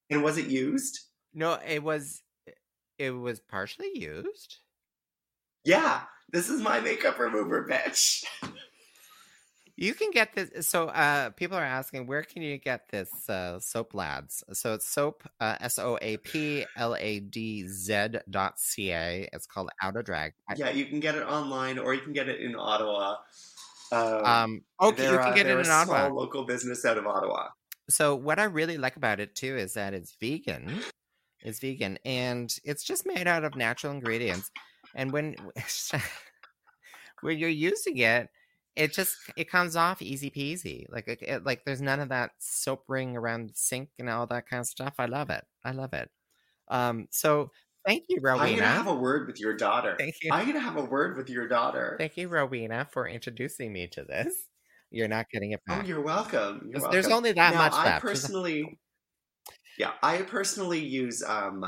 [0.10, 1.00] And was it used?
[1.34, 2.22] No, it was
[2.98, 4.58] it was partially used.
[5.64, 8.24] Yeah, this is my makeup remover, bitch.
[9.82, 10.68] You can get this.
[10.68, 14.44] So, uh, people are asking, where can you get this uh, Soap Ladz?
[14.54, 19.28] So it's soap, uh, S O A P L A D Z dot C A.
[19.34, 20.34] It's called Out of Drag.
[20.56, 23.16] Yeah, you can get it online, or you can get it in Ottawa.
[23.92, 26.06] Um, Um, okay, you can uh, get it in a Ottawa.
[26.06, 27.48] small local business out of Ottawa.
[27.90, 30.84] So, what I really like about it too is that it's vegan.
[31.42, 34.52] It's vegan, and it's just made out of natural ingredients.
[34.94, 35.38] And when
[37.22, 38.30] when you're using it,
[38.76, 40.86] it just it comes off easy peasy.
[40.90, 44.28] Like it, it- like there's none of that soap ring around the sink and all
[44.28, 44.94] that kind of stuff.
[45.00, 45.44] I love it.
[45.64, 46.10] I love it.
[46.70, 47.50] Um, so
[47.86, 48.44] thank you, Rowena.
[48.46, 49.96] I'm gonna have a word with your daughter.
[50.00, 50.32] Thank you.
[50.32, 51.96] I'm gonna have a word with your daughter.
[52.00, 54.34] Thank you, Rowena, for introducing me to this.
[54.90, 55.88] You're not getting it Oh, back.
[55.88, 56.70] you're welcome.
[56.70, 58.02] You're There's- There's only that now, much I left.
[58.02, 58.80] Personally,
[59.78, 61.66] yeah, I personally use um,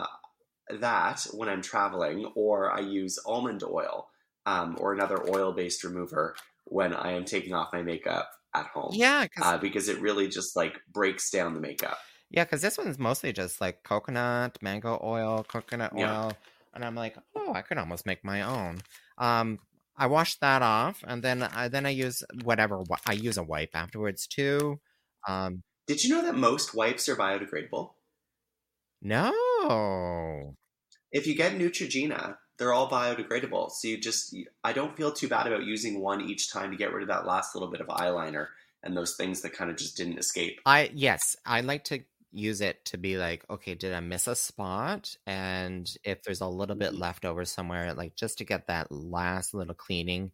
[0.69, 4.07] that when I'm traveling, or I use almond oil
[4.45, 8.93] um, or another oil-based remover when I am taking off my makeup at home.
[8.93, 11.97] Yeah, uh, because it really just like breaks down the makeup.
[12.29, 16.17] Yeah, because this one's mostly just like coconut, mango oil, coconut Yeah.
[16.19, 16.37] oil,
[16.73, 18.79] and I'm like, oh, I could almost make my own.
[19.17, 19.59] Um,
[19.95, 23.75] I wash that off, and then I then I use whatever I use a wipe
[23.75, 24.81] afterwards too.
[25.27, 27.93] Um, Did you know that most wipes are biodegradable?
[29.01, 30.55] no,
[31.13, 33.71] If you get Neutrogena, they're all biodegradable.
[33.71, 36.93] So you just, I don't feel too bad about using one each time to get
[36.93, 38.49] rid of that last little bit of eyeliner
[38.83, 40.61] and those things that kind of just didn't escape.
[40.65, 44.35] I yes, I like to use it to be like, okay, did I miss a
[44.35, 45.15] spot?
[45.27, 46.99] And if there's a little bit Mhm.
[46.99, 50.31] left over somewhere, like just to get that last little cleaning.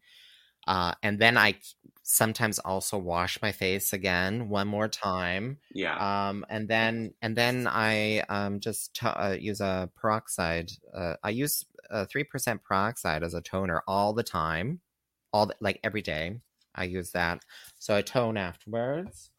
[0.68, 1.60] Uh, and then I
[2.04, 5.60] sometimes also wash my face again one more time.
[5.72, 6.00] Yeah.
[6.00, 10.72] Um, and then and then I um just to, uh, use a peroxide.
[10.94, 11.66] Uh, I use
[12.06, 14.82] three percent peroxide as a toner all the time,
[15.34, 16.40] all the, like every day.
[16.76, 17.44] I use that,
[17.80, 19.32] so I tone afterwards,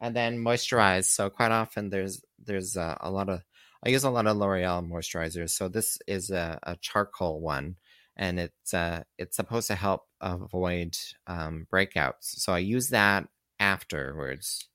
[0.00, 1.04] and then moisturize.
[1.06, 3.42] So quite often there's there's uh, a lot of
[3.84, 5.50] I use a lot of L'Oreal moisturizers.
[5.50, 7.76] So this is a, a charcoal one,
[8.16, 12.22] and it's uh it's supposed to help avoid um, breakouts.
[12.22, 13.28] So I use that
[13.60, 14.68] afterwards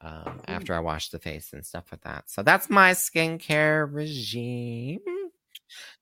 [0.00, 2.30] um, after I wash the face and stuff like that.
[2.30, 5.00] So that's my skincare regime.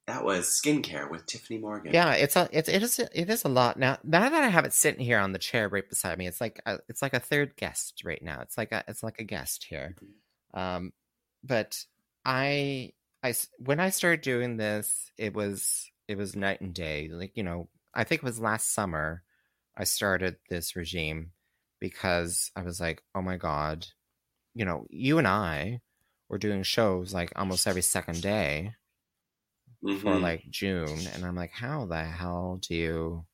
[0.06, 1.92] That was skincare with Tiffany Morgan.
[1.92, 3.98] Yeah, it's a it's it is a- it is a lot now.
[4.04, 6.60] Now that I have it sitting here on the chair right beside me, it's like
[6.64, 8.40] a, it's like a third guest right now.
[8.40, 9.96] It's like a it's like a guest here.
[10.54, 10.92] Um,
[11.42, 11.84] but
[12.24, 12.92] I
[13.24, 17.08] I when I started doing this, it was it was night and day.
[17.10, 19.22] Like you know, I think it was last summer
[19.76, 21.32] I started this regime
[21.80, 23.86] because I was like, oh my god,
[24.54, 25.80] you know, you and I
[26.28, 28.74] were doing shows like almost every second day
[29.82, 30.22] for Mhm.
[30.22, 33.26] like June, and I'm like, how the hell do you,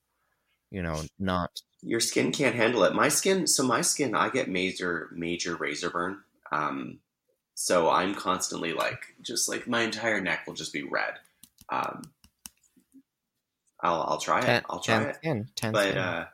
[0.71, 1.63] you know, not?
[1.83, 2.95] Your skin can't handle it.
[2.95, 6.23] My skin, so my skin, I get major, major razor burn.
[6.53, 7.01] Um,
[7.55, 11.15] so I'm constantly like, just like my entire neck will just be red.
[11.69, 12.03] Um,
[13.81, 14.65] I'll, I'll try it.
[14.71, 15.17] I'll try ten it.
[15.17, 16.27] skin, ten But uh,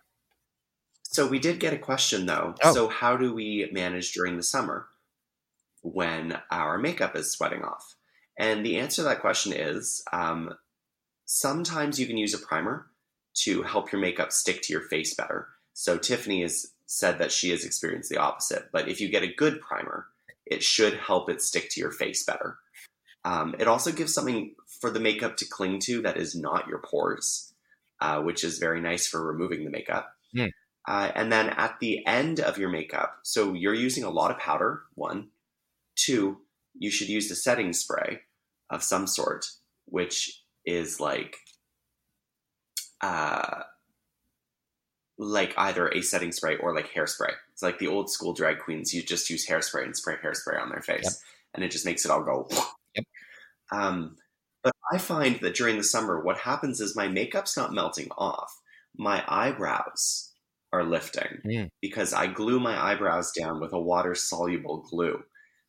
[1.03, 2.55] so we did get a question though.
[2.63, 2.75] Oh.
[2.75, 4.89] So how do we manage during the summer
[5.81, 7.95] when our makeup is sweating off?
[8.39, 10.55] And the answer to that question is um,
[11.25, 12.87] sometimes you can use a primer
[13.35, 15.49] to help your makeup stick to your face better.
[15.75, 18.71] So Tiffany has said that she has experienced the opposite.
[18.73, 20.07] But if you get a good primer,
[20.47, 22.59] it should help it stick to your face better.
[23.25, 26.79] Um, it also gives something for the makeup to cling to that is not your
[26.79, 27.53] pores,
[28.01, 30.15] uh, which is very nice for removing the makeup.
[30.35, 30.53] Mm.
[30.87, 34.39] Uh, and then at the end of your makeup, so you're using a lot of
[34.39, 35.29] powder, one.
[35.97, 36.39] Two,
[36.75, 38.21] you should use the setting spray
[38.71, 39.47] of some sort,
[39.87, 41.37] which is like
[43.01, 43.63] uh,
[45.19, 47.33] like either a setting spray or like hairspray.
[47.53, 48.95] It's like the old school drag queens.
[48.95, 51.13] You just use hairspray and spray hairspray on their face, Yep.
[51.55, 52.49] and it just makes it all go.
[52.95, 53.05] Yep.
[53.71, 54.17] Um,
[54.65, 58.51] but I find that during the summer, what happens is my makeup's not melting off.
[58.97, 60.33] My eyebrows
[60.73, 61.71] are lifting Mm.
[61.83, 65.23] because I glue my eyebrows down with a water soluble glue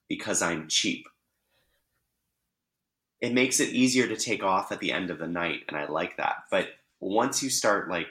[0.08, 1.06] because I'm cheap.
[3.22, 5.88] It makes it easier to take off at the end of the night, and I
[5.88, 6.44] like that.
[6.50, 8.08] But once you start like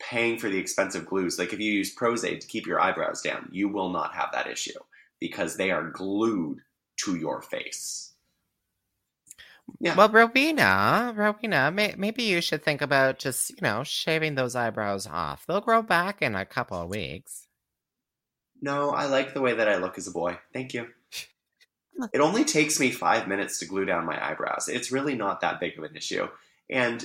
[0.00, 3.48] paying for the expensive glues, like if you use Pros-Aid to keep your eyebrows down,
[3.50, 4.78] you will not have that issue
[5.20, 6.60] because they are glued
[6.98, 8.12] to your face.
[9.80, 9.96] Yeah.
[9.96, 15.06] Well, Rowena, Rowena, may, maybe you should think about just, you know, shaving those eyebrows
[15.06, 15.44] off.
[15.46, 17.46] They'll grow back in a couple of weeks.
[18.60, 20.38] No, I like the way that I look as a boy.
[20.52, 20.88] Thank you.
[22.12, 24.68] It only takes me five minutes to glue down my eyebrows.
[24.68, 26.28] It's really not that big of an issue.
[26.70, 27.04] And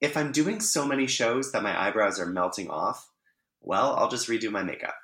[0.00, 3.08] if I'm doing so many shows that my eyebrows are melting off,
[3.60, 4.96] well, I'll just redo my makeup.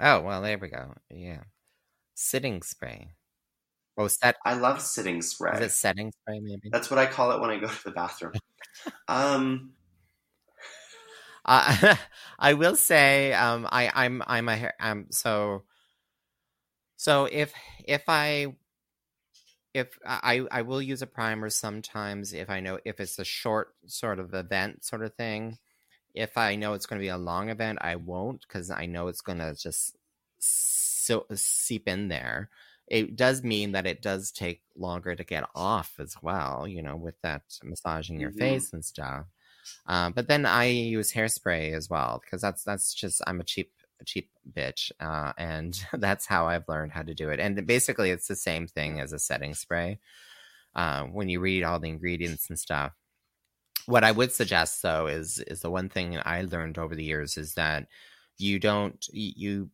[0.00, 0.94] Oh, well, there we go.
[1.10, 1.44] Yeah.
[2.14, 3.12] Sitting spray.
[3.96, 4.36] Oh, set.
[4.44, 5.58] I love sitting spray.
[5.58, 6.70] Is it setting spray, maybe?
[6.70, 8.32] That's what I call it when I go to the bathroom.
[9.08, 9.72] um,
[11.44, 11.96] Uh,
[12.38, 15.64] I will say, um, I, I'm, I'm a, hair- um, so,
[17.02, 17.52] so if,
[17.84, 18.54] if I,
[19.74, 23.74] if I, I will use a primer sometimes if I know if it's a short
[23.86, 25.58] sort of event sort of thing.
[26.14, 29.08] If I know it's going to be a long event, I won't because I know
[29.08, 29.96] it's going to just
[30.38, 32.50] so seep in there.
[32.88, 36.96] It does mean that it does take longer to get off as well, you know,
[36.96, 38.38] with that massaging your Mhm.
[38.38, 39.26] face and stuff.
[39.86, 43.72] Uh, but then I use hairspray as well because that's that's just I'm a cheap
[44.02, 47.40] cheap bitch, uh, and that's how I've learned how to do it.
[47.40, 50.00] And basically, it's the same thing as a setting spray.
[50.74, 52.92] Uh, when you read all the ingredients and stuff,
[53.86, 57.36] what I would suggest though is is the one thing I learned over the years
[57.36, 57.88] is that
[58.38, 59.70] you don't you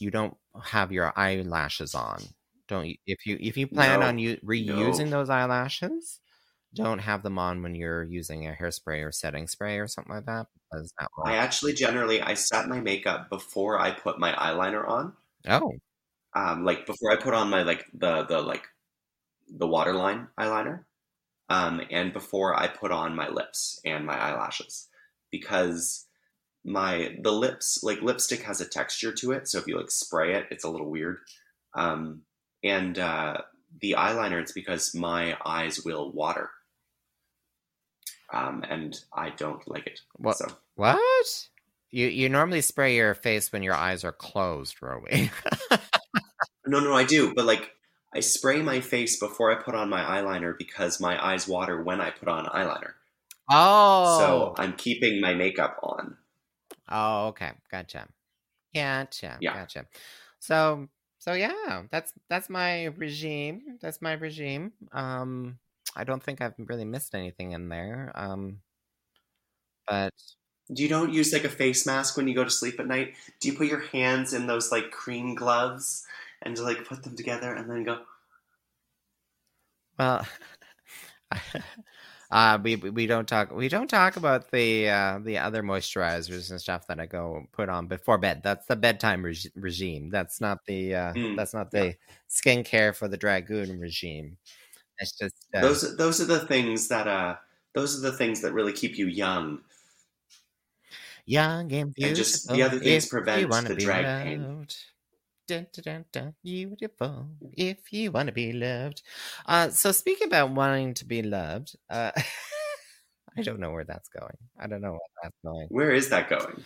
[0.00, 2.20] you don't have your eyelashes on.
[2.68, 6.20] Don't you, if you if you plan No, on you reusing those eyelashes,
[6.76, 10.26] don't have them on when you're using a hairspray or setting spray or something like
[10.26, 11.24] that because that will.
[11.24, 15.14] I actually generally I set my makeup before I put my eyeliner on.
[15.48, 15.72] oh,
[16.34, 18.64] Um, like before I put on my like the the like
[19.48, 20.84] the waterline eyeliner,
[21.48, 24.88] um, and before I put on my lips and my eyelashes,
[25.30, 26.06] because
[26.64, 30.34] my the lips like lipstick has a texture to it, so if you like spray
[30.34, 31.18] it, it's a little weird.
[31.74, 32.22] Um,
[32.64, 33.42] and uh,
[33.80, 36.50] the eyeliner, it's because my eyes will water,
[38.32, 40.00] um, and I don't like it.
[40.16, 40.36] What?
[40.36, 41.48] So what?
[41.90, 45.30] You you normally spray your face when your eyes are closed, Rowie.
[46.66, 47.70] No, no, I do, but like
[48.12, 52.00] I spray my face before I put on my eyeliner because my eyes water when
[52.00, 52.92] I put on eyeliner.
[53.48, 56.16] oh, So I'm keeping my makeup on.
[56.88, 57.52] Oh, okay.
[57.70, 58.08] Gotcha.
[58.74, 59.38] Gotcha.
[59.40, 59.54] Yeah.
[59.54, 59.86] Gotcha.
[60.40, 63.78] So so yeah, that's that's my regime.
[63.80, 64.72] That's my regime.
[64.92, 65.58] Um
[65.96, 68.12] I don't think I've really missed anything in there.
[68.14, 68.62] Um
[69.86, 70.12] but
[70.72, 73.16] Do you don't use like a face mask when you go to sleep at night?
[73.40, 76.06] Do you put your hands in those like cream gloves
[76.40, 78.04] and like put them together and then go?
[79.98, 80.26] well
[82.30, 86.60] uh we we don't talk we don't talk about the uh the other moisturizers and
[86.60, 88.42] stuff that I go put on before bed.
[88.42, 90.10] That's the bedtime reg- regime.
[90.10, 91.96] That's not the uh Mm, that's not the
[92.28, 94.38] skincare for the dragoon regime.
[94.98, 97.36] It's just uh, Those those are the things that uh
[97.74, 99.60] those are the things that really keep you young.
[101.26, 102.06] Young and beautiful.
[102.06, 104.42] And just the other things prevent the be drag pain.
[104.42, 104.76] loved.
[105.48, 109.02] Dun, dun, dun, dun, beautiful if you want to be loved.
[109.46, 112.10] Uh, so speaking about wanting to be loved, uh,
[113.36, 114.36] I don't know where that's going.
[114.58, 115.66] I don't know where that's going.
[115.68, 116.64] Where is that going?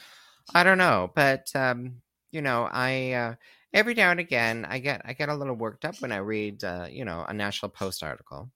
[0.55, 1.97] I don't know, but um,
[2.31, 3.35] you know, I uh,
[3.73, 6.65] every now and again I get I get a little worked up when I read
[6.65, 8.51] uh, you know a National Post article.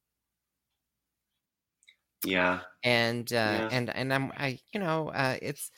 [2.24, 2.62] Yeah.
[2.82, 3.70] and uh Yeah.
[3.70, 5.70] and and i'm i you know uh it's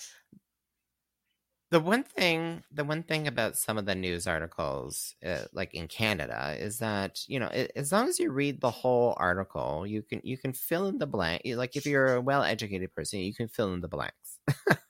[1.71, 5.89] the one thing the one thing about some of the news articles uh, like in
[5.89, 10.03] canada is that you know a- as long as you read the whole article you
[10.03, 13.35] can you can fill in the blank like if you're a well educated person you
[13.35, 14.39] can fill in the blanks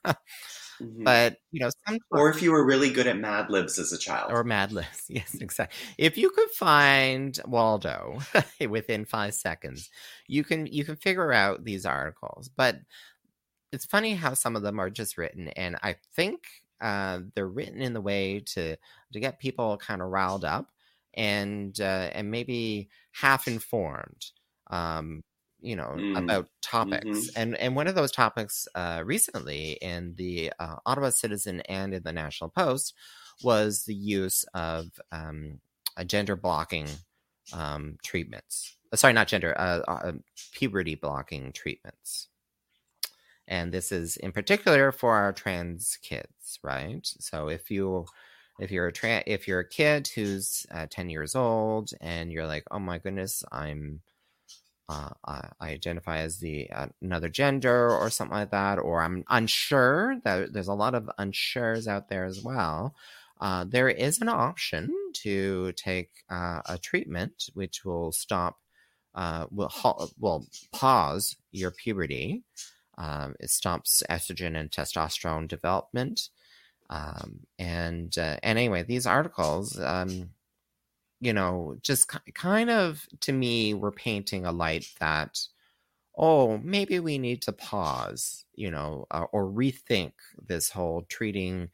[0.81, 1.03] Mhm.
[1.03, 1.69] but you know
[2.11, 4.31] or if you were really good at Mad Libs as a child.
[4.31, 5.05] or Mad Libs.
[5.09, 5.77] Yes, exactly.
[5.97, 8.19] If you could find Waldo
[8.69, 9.89] within five seconds,
[10.27, 12.49] you can you can figure out these articles.
[12.49, 12.79] But
[13.71, 16.45] it's funny how some of them are just written, and I think
[16.81, 18.77] uh, they're written in the way to
[19.13, 20.71] to get people kind of riled up
[21.13, 24.27] and uh, and maybe half informed.
[24.69, 25.23] Um,
[25.61, 26.15] you know Mm.
[26.15, 27.31] about topics Mhm.
[27.35, 32.03] and and one of those topics uh recently in the uh, ottawa citizen and in
[32.03, 32.93] the national post
[33.41, 35.59] was the use of um,
[35.95, 36.87] a gender blocking
[37.53, 38.75] um, treatments.
[38.91, 40.11] Uh, sorry, not gender, uh, uh,
[40.53, 42.29] puberty blocking treatments.
[43.47, 46.99] And this is in particular for our trans kids, right?
[47.19, 48.05] So if you
[48.59, 52.47] if you're a tra- if you're a kid who's uh, 10 years old and you're
[52.47, 54.01] like, oh my goodness, I'm
[54.89, 60.19] uh, I identify as the uh, another gender or something like that, or I'm unsure.
[60.23, 62.95] That there's a lot of unsures out there as well.
[63.39, 68.57] uh, there is an option to take uh, a treatment which will stop,
[69.15, 72.43] uh, will halt, will pause your puberty.
[72.97, 76.29] Um, it stops estrogen and testosterone development.
[76.89, 80.29] Um, and uh, and anyway, these articles, um,
[81.19, 85.39] you know, just ki- kind of to me were painting a light that,
[86.17, 90.13] oh, maybe we need to pause, you know, uh, or rethink
[90.47, 91.69] this whole treating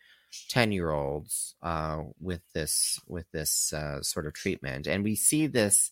[0.49, 4.87] 10 year olds uh, with this with this uh, sort of treatment.
[4.87, 5.91] And we see this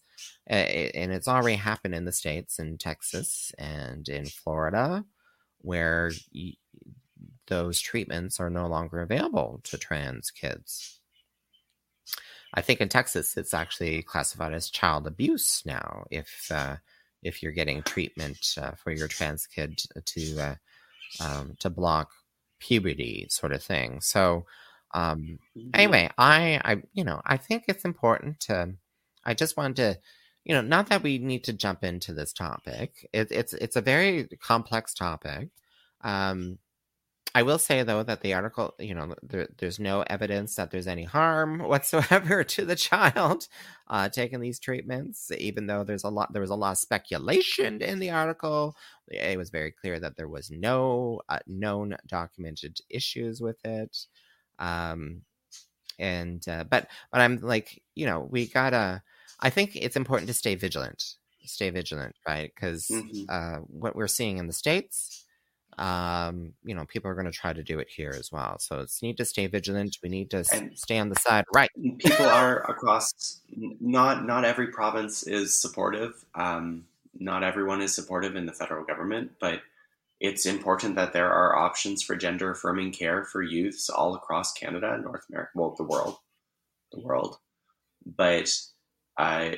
[0.49, 5.03] uh, and it's already happened in the states in texas and in florida
[5.59, 6.53] where y-
[7.47, 11.00] those treatments are no longer available to trans kids
[12.53, 16.75] i think in texas it's actually classified as child abuse now if uh,
[17.23, 20.55] if you're getting treatment uh, for your trans kid to uh,
[21.19, 22.11] um, to block
[22.59, 24.01] puberty sort of thing.
[24.01, 24.45] So
[24.93, 25.71] um Mhm.
[25.73, 28.73] anyway, I I you know, I think it's important to
[29.25, 29.99] I just wanted to
[30.43, 33.07] you know, not that we need to jump into this topic.
[33.13, 35.49] It, it's it's a very complex topic.
[36.01, 36.59] Um
[37.33, 40.87] I will say though that the article, you know, there, there's no evidence that there's
[40.87, 43.47] any harm whatsoever to the child
[43.87, 45.31] uh, taking these treatments.
[45.37, 48.75] Even though there's a lot, there was a lot of speculation in the article.
[49.07, 53.97] It was very clear that there was no uh, known documented issues with it.
[54.59, 55.21] Um,
[55.99, 59.03] and uh, but but I'm like, you know, we gotta.
[59.39, 61.03] I think it's important to stay vigilant.
[61.45, 62.51] Stay vigilant, right?
[62.53, 63.25] Because Mhm.
[63.29, 65.20] uh, what we're seeing in the states
[65.81, 68.59] um you know people are going to try to do it here as well.
[68.59, 69.97] So it's need to stay vigilant.
[70.03, 71.45] We need to And- stay on the side.
[71.53, 71.69] Right.
[71.99, 73.41] people are across
[73.79, 76.13] not not every province is supportive.
[76.35, 76.85] Um,
[77.19, 79.59] not everyone is supportive in the federal government but
[80.21, 84.93] it's important that there are options for gender affirming care for youths all across canada
[84.93, 86.15] and north america well the world
[86.91, 87.37] the world.
[88.05, 88.49] But
[89.17, 89.51] uh,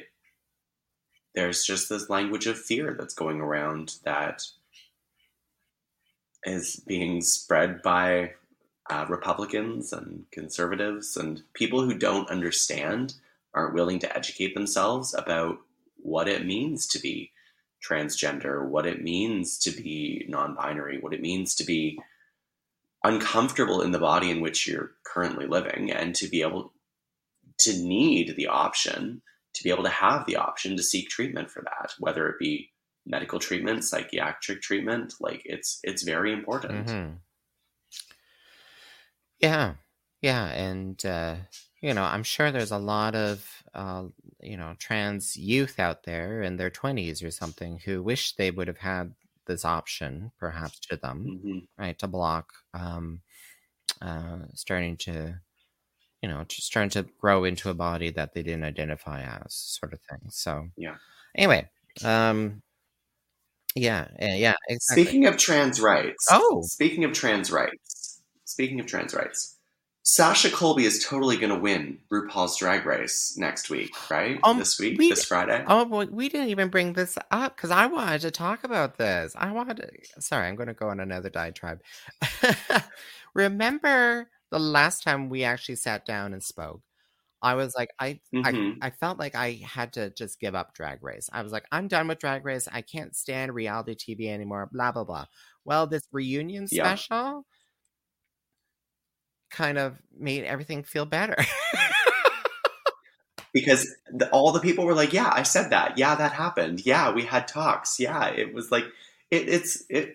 [1.36, 4.44] there's just this language of fear that's going around that
[6.46, 8.34] is being spread by
[8.90, 13.16] uh, Republicans and conservatives and people who don't understand
[13.54, 15.58] aren't willing to educate themselves about
[15.98, 17.32] what it means to be
[17.84, 22.00] transgender, what it means to be non binary, what it means to be
[23.04, 26.74] uncomfortable in the body in which you're currently living, and to be able
[27.60, 29.22] to need the option,
[29.54, 32.72] to be able to have the option to seek treatment for that, whether it be
[33.06, 36.96] medical treatment, psychiatric treatment, like it's it's very important.
[36.96, 37.24] Mhm.
[39.40, 39.76] yeah
[40.22, 41.38] yeah and uh
[41.82, 44.06] you know i'm sure there's a lot of uh
[44.42, 48.68] you know trans youth out there in their 20s or something who wish they would
[48.68, 49.14] have had
[49.46, 51.66] this option perhaps to them Mhm.
[51.78, 53.22] right to block um
[54.02, 55.40] uh starting to
[56.22, 59.94] you know just starting to grow into a body that they didn't identify as sort
[59.94, 60.98] of thing so Yeah.
[61.36, 61.70] anyway
[62.04, 62.62] um
[63.76, 66.62] yeah eh, yeah exactly Speaking of trans rights, Oh.
[66.66, 69.58] speaking of trans rights, speaking of trans rights,
[70.06, 74.38] Sasha Colby is totally going to win RuPaul's Drag Race next week, right?
[74.44, 75.64] Um, this week, we- this Friday.
[75.66, 79.34] Oh, well, we didn't even bring this up because I wanted to talk about this.
[79.38, 80.22] I wanted to.
[80.22, 81.80] Sorry, I'm going to go on another diatribe.
[83.34, 86.82] Remember the last time we actually sat down and spoke?
[87.44, 88.78] I was like, I, Mhm.
[88.82, 91.30] I, I felt like I had to just give up Drag Race.
[91.32, 92.68] I was like, I'm done with Drag Race.
[92.72, 94.70] I can't stand reality TV anymore.
[94.72, 95.26] Blah blah blah.
[95.66, 96.96] Well, this reunion Yeah.
[96.96, 97.46] special
[99.52, 101.36] kind of made everything feel better.
[103.54, 105.98] because the, all the people were like, "Yeah, I said that.
[105.98, 106.86] Yeah, that happened.
[106.86, 108.00] Yeah, we had talks.
[108.00, 108.86] Yeah, it was like
[109.32, 110.14] it, it's it."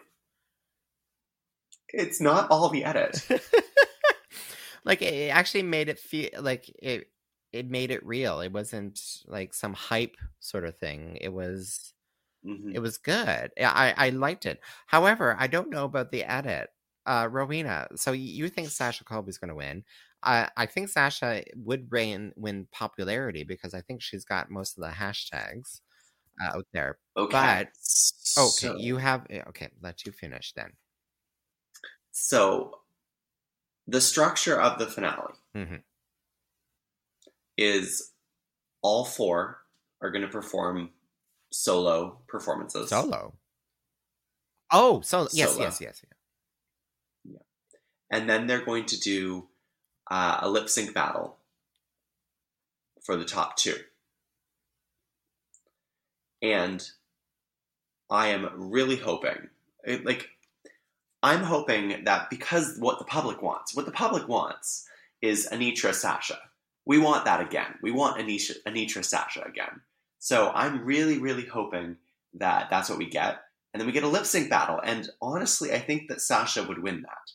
[1.90, 3.26] It's not all the edit.
[4.84, 7.08] like it actually made it feel like it
[7.52, 11.94] it made it real it wasn't like some hype sort of thing it was
[12.42, 12.72] Mhm.
[12.74, 16.70] it was good i i liked it however i don't know about the edit
[17.06, 19.84] uh rowena so you think sasha colby's going to win
[20.22, 24.82] I I think Sasha would reign win popularity because I think she's got most of
[24.82, 25.80] the hashtags
[26.42, 26.98] uh, out there.
[27.16, 27.32] Okay.
[27.32, 27.68] But-
[28.38, 29.70] Okay, So- you have eh, okay.
[29.82, 30.72] Let you finish then.
[32.10, 32.82] So,
[33.88, 35.82] the structure of the finale Mhm.
[37.58, 38.12] Is
[38.82, 39.58] all four
[40.00, 40.90] are going to perform
[41.50, 42.88] solo performances.
[42.88, 43.34] Solo.
[44.70, 45.64] Oh, so yes, Solo.
[45.64, 46.02] yes, yes.
[47.24, 47.32] Yeah.
[47.32, 47.38] yeah.
[48.16, 49.48] And then they're going to do
[50.10, 51.36] uh, a lip sync battle
[53.02, 53.76] for the top two.
[56.40, 56.88] And
[58.10, 59.48] I am really hoping,
[59.84, 60.28] it- like,
[61.22, 64.86] I'm hoping that because what the public wants, what the public wants
[65.20, 66.38] is Anetra Sasha.
[66.88, 67.74] We want that again.
[67.82, 69.82] We want Anisha, Anetra Sasha again.
[70.18, 71.98] So I'm really, really hoping
[72.34, 73.42] that that's what we get.
[73.72, 74.80] And then we get a lip sync battle.
[74.82, 77.32] And honestly, I think that Sasha would win that.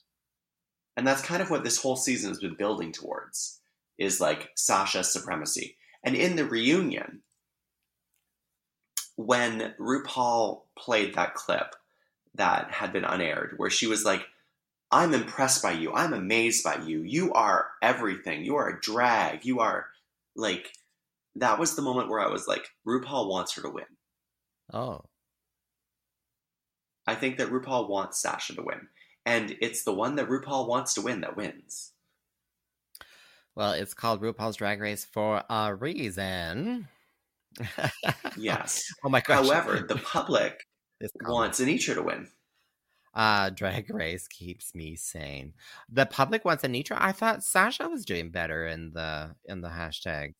[0.97, 3.59] And that's kind of what this whole season has been building towards
[3.99, 5.77] is like Sasha's supremacy.
[6.03, 7.21] And in the reunion,
[9.15, 11.75] when RuPaul played that clip
[12.33, 14.25] that had been unaired, where she was like,
[14.93, 15.91] I'm impressed by you.
[15.91, 17.01] I'm amazed by you.
[17.01, 18.45] You are everything.
[18.45, 19.43] You are a drag.
[19.43, 19.87] You are
[20.35, 20.71] like,
[21.35, 23.85] that was the moment where I was like, RuPaul wants her to win.
[24.71, 25.01] Oh.
[27.07, 28.87] I think that RuPaul wants Sasha to win.
[29.25, 31.93] And it's the one that RuPaul wants to win that wins.
[33.55, 36.87] Well, it's called RuPaul's Drag Race for a reason.
[38.37, 38.85] Yes.
[39.03, 39.43] oh my gosh.
[39.47, 40.67] However, the public
[41.23, 42.27] wants Anetra to win.
[43.13, 45.53] Uh, Drag Race keeps me sane.
[45.91, 46.97] The public wants Anetra.
[46.99, 50.33] I thought Sasha was doing better in the in the hashtags.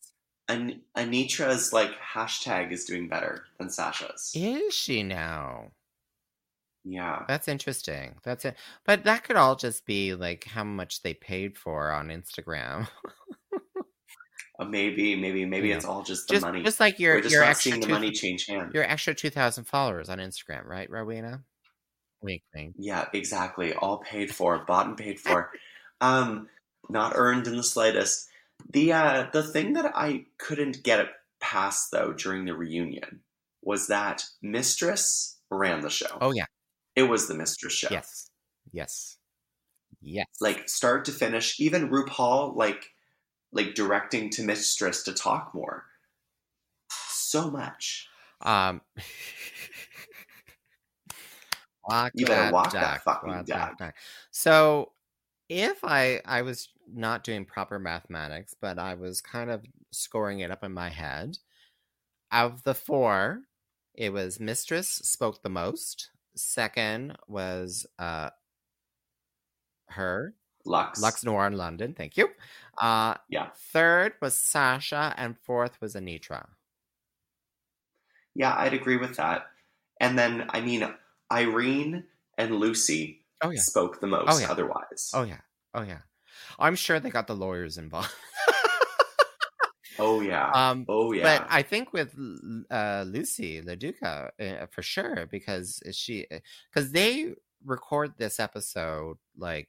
[0.48, 4.32] An- Anetra's like hashtag is doing better than Sasha's.
[4.34, 5.70] Is she now?
[6.84, 7.22] Yeah.
[7.28, 8.16] That's interesting.
[8.24, 8.56] That's it.
[8.84, 12.88] But that could all just be like how much they paid for on Instagram.
[14.56, 15.74] Uh, maybe, maybe, maybe Yeah.
[15.76, 16.62] it's all just the just, money.
[16.62, 18.72] just like your We're just your extra seeing the two, money change hands.
[18.72, 21.42] your extra two thousand followers on Instagram, right, Rowena?
[22.24, 22.74] Wink, wink.
[22.78, 23.74] Yeah, exactly.
[23.74, 25.50] All paid for, bought and paid for.
[26.00, 26.48] Um,
[26.88, 28.28] not earned in the slightest.
[28.70, 31.08] The uh, the thing that I couldn't get it
[31.40, 33.20] past though during the reunion
[33.62, 36.16] was that Mistress ran the show.
[36.20, 36.46] Oh yeah,
[36.96, 37.88] It was the Mistress show.
[37.90, 38.30] yes,
[38.72, 39.18] yes,
[40.00, 40.26] yes.
[40.40, 42.86] Like start to finish, even RuPaul like
[43.52, 45.84] like directing to Mistress to talk more.
[46.90, 48.08] So much.
[48.40, 48.80] Um,
[51.88, 53.78] walk You better that walk that duck, fucking walk duck.
[53.78, 53.94] that duck.
[54.30, 54.92] So,
[55.48, 60.50] if I I was not doing proper mathematics, but I was kind of scoring it
[60.50, 61.38] up in my head.
[62.32, 63.42] Of the four,
[63.94, 66.10] it was Mistress spoke the most.
[66.36, 68.30] Second was uh
[69.88, 70.34] her
[70.66, 70.98] Luxx.
[71.00, 71.92] Luxx Noir in London.
[71.94, 72.28] Thank you.
[72.78, 73.50] Uh, Yeah.
[73.54, 76.48] Third was Sasha, and fourth was Anetra.
[78.34, 79.46] Yeah, I'd agree with that.
[80.00, 80.92] And then I mean
[81.34, 82.04] Irene
[82.38, 83.60] and Loosey Oh yeah.
[83.60, 84.50] spoke the most Oh, yeah.
[84.50, 85.10] otherwise.
[85.12, 85.40] Oh yeah.
[85.74, 86.02] Oh yeah.
[86.58, 88.10] I'm sure they got the lawyers involved.
[89.98, 90.50] Oh yeah.
[90.52, 91.22] um, oh yeah.
[91.38, 92.14] But I think with
[92.70, 96.26] uh, Loosey LaDuca uh, for sure because she
[96.72, 99.68] because they record this episode like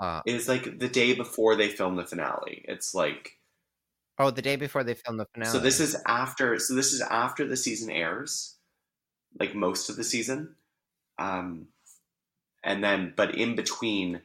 [0.00, 2.64] uh it's like the day before they film the finale.
[2.68, 3.38] It's like
[4.18, 5.50] oh the day before they filmed the finale.
[5.50, 8.53] so this is after so this is after the season airs,
[9.38, 10.56] like most of the season.
[11.18, 11.68] Um
[12.62, 14.22] and then but in between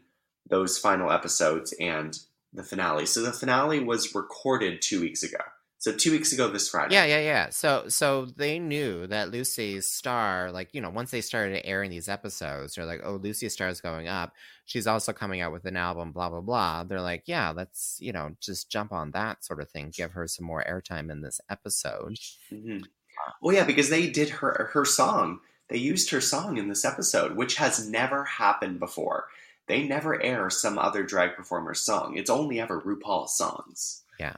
[0.49, 2.17] those final episodes and
[2.53, 3.05] the finale.
[3.05, 5.37] So the finale was recorded 2 weeks ago.
[5.77, 6.95] So 2 weeks ago this Friday.
[6.95, 7.49] Yeah, yeah, yeah.
[7.51, 12.09] So so they knew that Loosey's star, like, you know, once they started airing these
[12.09, 14.33] episodes, they're like, oh, Loosey's star is going up.
[14.65, 16.83] She's also coming out with an album, blah, blah, blah.
[16.83, 19.91] They're like, yeah, let's, you know, just jump on that sort of thing.
[19.95, 22.17] Give her some more airtime in this episode.
[22.49, 22.79] hmm
[23.41, 25.39] Well, yeah, because they did her her song.
[25.69, 29.27] They used her song in this episode, which has never happened before.
[29.67, 32.17] They never air some other drag performer's song.
[32.17, 34.03] It's only ever RuPaul's songs.
[34.19, 34.37] Yeah,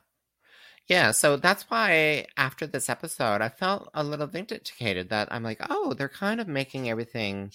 [0.87, 5.61] Yeah, so that's why after this episode, I felt a little vindicated that I'm like,
[5.69, 7.51] oh, they're kind of making everything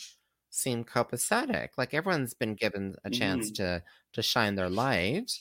[0.49, 1.71] seem copacetic.
[1.77, 3.83] Like everyone's been given a chance to
[4.15, 5.33] to shine their light.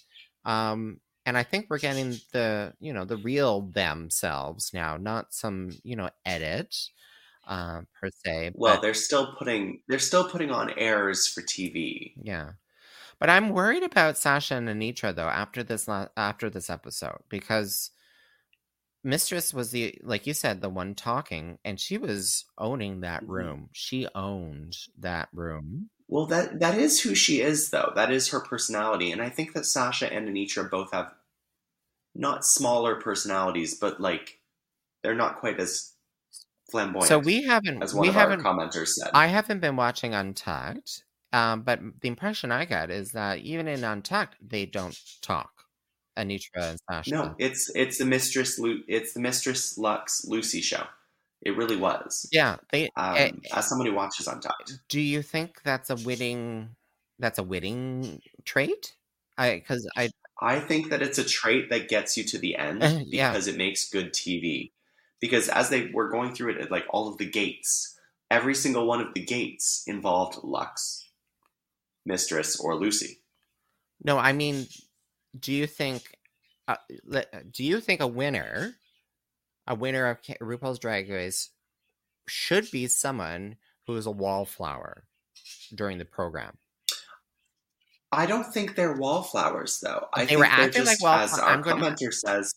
[0.44, 5.72] Um, and I think we're getting the, you know, the real themselves now, not some,
[5.84, 6.76] you know, edit
[7.48, 8.52] uh, per se.
[8.56, 12.14] Well, but- they're still putting they're still putting on airs for TV.
[12.22, 12.52] Yeah.
[13.20, 17.92] But I'm worried about Sasha and Anetra though after this la- after this episode because
[19.06, 23.30] Mistress was the like you said the one talking and she was owning that Mhm.
[23.30, 23.70] room.
[23.72, 25.92] She owned that room.
[26.08, 27.92] Well, that that is who she is, though.
[27.96, 31.14] That is her personality, and I think that Sasha and Anetra both have
[32.16, 34.40] not smaller personalities, but like
[35.04, 35.94] they're not quite as
[36.72, 37.08] flamboyant.
[37.08, 39.12] So we haven't as one we of our haven't commenters said.
[39.14, 41.04] I haven't been watching Untucked.
[41.34, 45.52] Um, but the impression I got is that even in Untucked they don't talk.
[46.18, 47.12] Anetra and Sasha.
[47.12, 50.84] No, it's it's the mistress Lu- it's the mistress Luxx Loosey show.
[51.42, 52.28] It really was.
[52.32, 56.76] Yeah, they Um, eh, as someone who watches Untucked, Do you think that's a witting
[57.20, 58.96] that's a witting trait?
[59.38, 60.10] I because I
[60.42, 63.32] I think that it's a trait that gets you to the end yeah.
[63.32, 64.72] because it makes good TV.
[65.22, 67.98] Because as they were going through it, like all of the gates,
[68.30, 71.04] every single one of the gates involved Luxx,
[72.06, 73.20] Mistress, or Loosey.
[74.04, 74.68] No, I mean,
[75.38, 76.04] do you think
[76.68, 76.78] uh,
[77.52, 78.76] do you think a winner,
[79.68, 81.50] a winner of RuPaul's Drag Race,
[82.28, 85.04] should be someone who is a wallflower
[85.74, 86.58] during the program?
[88.12, 90.08] I don't think they're wallflowers, though.
[90.14, 92.54] I They think were acting just, like as our I'm going to- commenter says,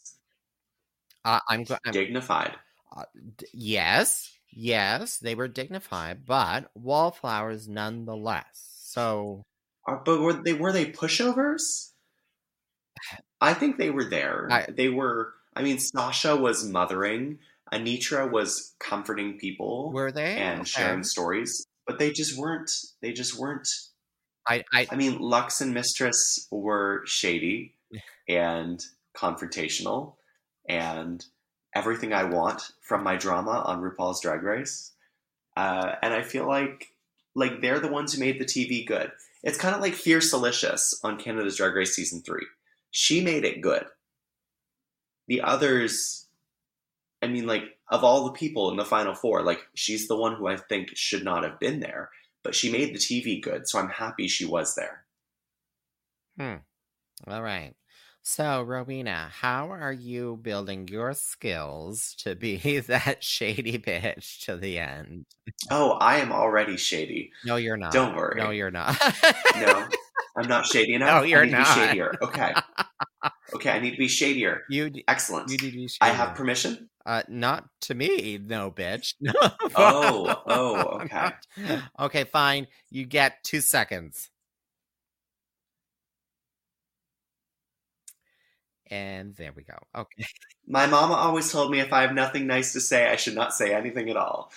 [1.24, 2.55] Uh, I'm, go- I'm dignified.
[2.97, 3.03] uh,
[3.37, 8.47] d- yes, yes, they were dignified, but wallflowers nonetheless.
[8.85, 9.43] So
[9.87, 11.91] Are, but were they were they pushovers?
[13.40, 14.49] I think they were there.
[14.51, 15.34] I- they were.
[15.55, 17.38] I mean, Sasha was mothering.
[17.72, 20.36] Anetra was comforting people were they?
[20.36, 20.68] and Okay.
[20.68, 22.70] sharing stories, but they just weren't.
[23.03, 23.68] They just weren't.
[24.46, 27.74] I, I, I mean, Luxx and Mistress were shady
[28.28, 28.82] and
[29.14, 30.14] confrontational,
[30.68, 31.24] and
[31.74, 34.92] everything I want from my drama on RuPaul's Drag Race.
[35.57, 36.88] Uh, and I feel like
[37.34, 39.12] like they're the ones who made the TV good.
[39.42, 42.46] It's kind of like Fiercalicious on Canada's Drag Race season three.
[42.99, 43.84] She made it good.
[45.28, 46.26] The others,
[47.22, 50.34] I mean, like of all the people in the final four, like she's the one
[50.34, 52.11] who I think should not have been there,
[52.42, 55.05] but she made the TV good, so I'm happy she was there.
[56.40, 56.57] Hmm.
[57.28, 57.72] All right.
[58.23, 62.57] So, Rowena, how are you building your skills to be
[62.87, 65.25] that shady bitch to the end?
[65.71, 67.31] Oh, I am already shady.
[67.45, 67.93] No, you're not.
[67.93, 68.35] Don't worry.
[68.41, 68.97] No, you're not.
[69.61, 69.87] No,
[70.37, 71.23] I'm not shady enough.
[71.23, 71.75] No, you're I need not.
[71.75, 72.14] To be shadier.
[72.23, 72.55] Okay.
[73.55, 74.62] Okay, I need to be shadier.
[74.71, 75.51] you d- Excellent.
[75.51, 76.91] you did be I have permission.
[77.07, 79.14] uh not to me, no bitch.
[79.21, 79.33] No.
[79.75, 81.31] Oh, oh, okay.
[81.99, 82.66] Okay, fine.
[82.91, 84.29] You get 2 seconds.
[88.91, 89.76] And there we go.
[89.95, 90.24] Okay.
[90.66, 93.55] My mama always told me if I have nothing nice to say, I should not
[93.55, 94.51] say anything at all.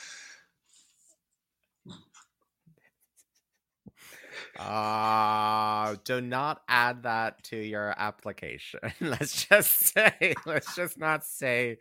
[4.59, 8.79] Uh, do not add that to your application.
[9.01, 11.77] let's just say, let's just not say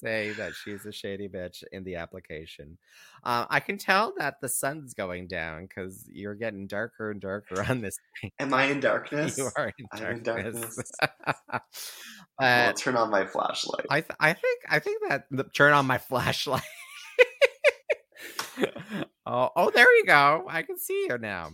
[0.00, 2.78] say that she's a shady bitch in the application.
[3.24, 7.62] Uh, I can tell that the sun's going down because you're getting darker and darker
[7.68, 7.98] on this.
[8.20, 8.30] thing.
[8.38, 9.36] Am I in darkness?
[9.36, 10.76] You are in I'm in darkness.
[11.00, 11.62] darkness.
[12.38, 13.86] I'll turn on my flashlight.
[13.90, 16.62] I, th- I think, I think that the turn on my flashlight.
[19.26, 20.44] oh, oh, there you go.
[20.48, 21.50] I can see you now.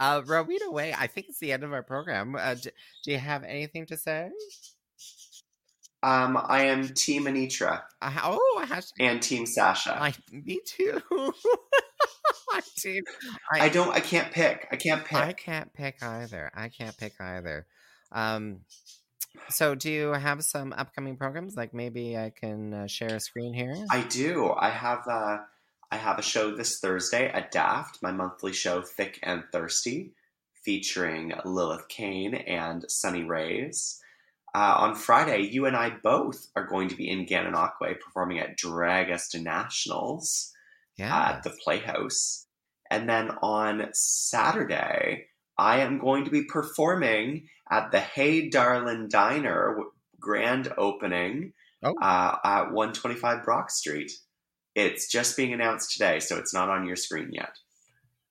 [0.00, 2.36] Uh, Rowena Way, I think it's the end of our program.
[2.36, 2.70] Uh, d-
[3.04, 4.30] do you have anything to say?
[6.02, 10.00] Um, I am Team Anetra Uh, oh, and Team Sasha.
[10.00, 11.02] I, I, me too.
[12.52, 13.02] I'm.
[13.52, 13.94] I don't.
[13.94, 14.68] I can't pick.
[14.70, 15.18] I can't pick.
[15.18, 16.50] I can't pick either.
[16.54, 17.66] I can't pick either.
[18.12, 18.60] Um,
[19.48, 21.56] so do you have some upcoming programs?
[21.56, 23.74] Like maybe I can uh, share a screen here.
[23.90, 24.52] I do.
[24.52, 25.38] I have uh,
[25.90, 30.12] I have a show this Thursday at Daft, my monthly show, Thick and Thirsty,
[30.64, 34.00] featuring Lilith Kane and Sunny Rays.
[34.54, 38.56] Uh, on Friday, you and I both are going to be in Gananoque performing at
[38.56, 40.52] Drag Us to Nationals
[40.96, 41.30] yeah.
[41.30, 42.46] at the Playhouse.
[42.90, 45.26] And then on Saturday,
[45.56, 49.78] I am going to be performing at the Hey Darlin Diner
[50.20, 51.94] grand opening Oh.
[52.02, 54.10] uh, at 125 Brock Street.
[54.78, 57.50] It's just being announced today, so it's not on your screen yet.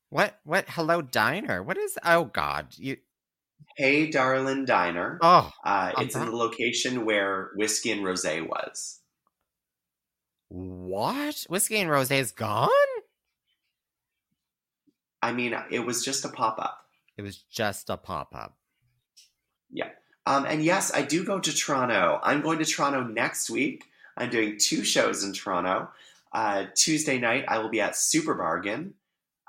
[0.10, 0.40] What?
[0.46, 0.64] What?
[0.70, 1.62] Hello, diner.
[1.62, 1.98] What is?
[2.06, 2.96] Oh God, you.
[3.76, 5.20] Hey Darlin Diner.
[5.22, 9.02] Oh, Uh, it's in the location where Whiskey and Rosé was.
[10.48, 11.46] what?
[11.50, 12.70] Whiskey and rose is gone.
[15.22, 16.80] I mean, it was just a pop up.
[17.18, 18.56] It was just a pop up.
[19.70, 19.90] Yeah.
[20.26, 22.20] Um, and yes, I do go to Toronto.
[22.24, 23.84] I'm going to Toronto next week.
[24.16, 25.90] I'm doing two shows in Toronto.
[26.38, 28.94] Uh, Tuesday night, I will be at Super Bargain.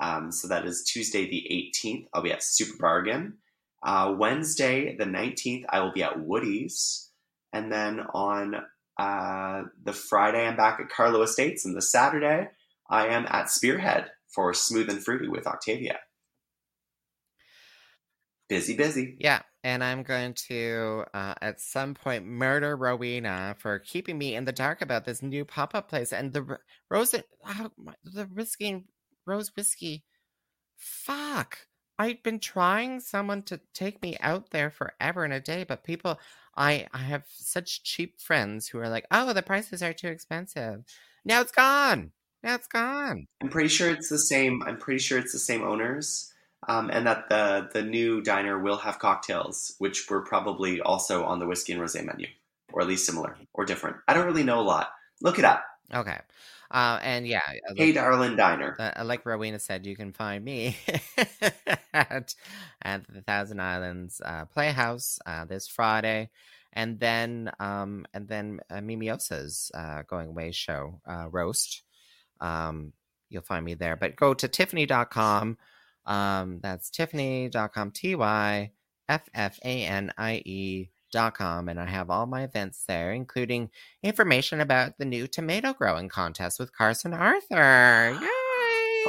[0.01, 2.07] Um, so that is Tuesday the 18th.
[2.15, 3.35] I'll be at Super Bargain.
[3.83, 7.11] Uh, Wednesday the 19th, I will be at Woody's.
[7.53, 8.55] And then on
[8.99, 11.67] uh, the Friday, I'm back at Karlo Estates.
[11.67, 12.49] And the Saturday,
[12.89, 15.99] I am at Spearhead for Smooth and Fruity with Octavia.
[18.49, 19.17] Busy, busy.
[19.19, 24.47] Yeah, and I'm going to uh, at some point murder Rowena for keeping me in
[24.47, 27.15] the dark about this new pop up place and the r- rose.
[27.47, 28.85] Oh, my, the whiskey and
[29.27, 30.05] rose whiskey.
[30.77, 31.59] Fuck.
[31.99, 36.19] I've been trying someone to take me out there forever and a day, but people,
[36.57, 40.85] I I have such cheap friends who are like, oh, the prices are too expensive.
[41.25, 42.13] Now it's gone.
[42.43, 43.27] Now it's gone.
[43.43, 44.63] I'm pretty sure it's the same.
[44.65, 46.33] I'm pretty sure it's the same owners,
[46.67, 51.39] um, and that the the new diner will have cocktails, which were probably also on
[51.39, 52.27] the whiskey and rosé menu,
[52.73, 53.97] or at least similar or different.
[54.09, 54.91] I don't really know a lot.
[55.23, 55.65] Look it up.
[55.95, 56.19] Okay.
[56.71, 58.77] Uh, and yeah, uh, Hey, like, darling diner.
[58.79, 60.77] uh, like Rowena said, you can find me
[61.95, 62.35] at,
[62.83, 66.29] at the Thousand Islands uh, Playhouse uh, this Friday,
[66.75, 71.83] and then um, and then uh, Mimiosa's uh, going away show uh, roast.
[72.41, 72.93] Um,
[73.31, 75.57] you'll find me there, but go to tyffanie.com.
[76.09, 77.93] Um, that's tyffanie.com.
[77.93, 78.73] T y
[79.09, 83.13] f f a n i e dot com and I have all my events there,
[83.13, 83.71] including
[84.03, 88.19] information about the new tomato growing contest with Carson Arthur.
[88.21, 88.29] Yay!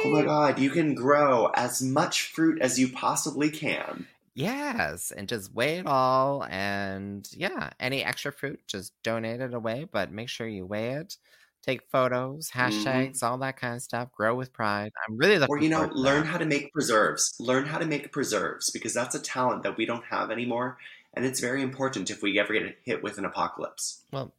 [0.02, 4.06] Oh my god, you can grow as much fruit as you possibly can.
[4.34, 9.86] Yes, and just weigh it all and yeah, any extra fruit, just donate it away,
[9.90, 11.16] but make sure you weigh it.
[11.62, 14.10] Take photos, hashtags, all that kind of stuff.
[14.12, 14.90] Grow with pride.
[15.06, 17.34] I'm really looking Or, you know, learn how to make preserves.
[17.38, 20.78] Learn how to make preserves because that's a talent that we don't have anymore.
[21.14, 24.04] And it's very important if we ever get hit with an apocalypse.
[24.12, 24.32] Well,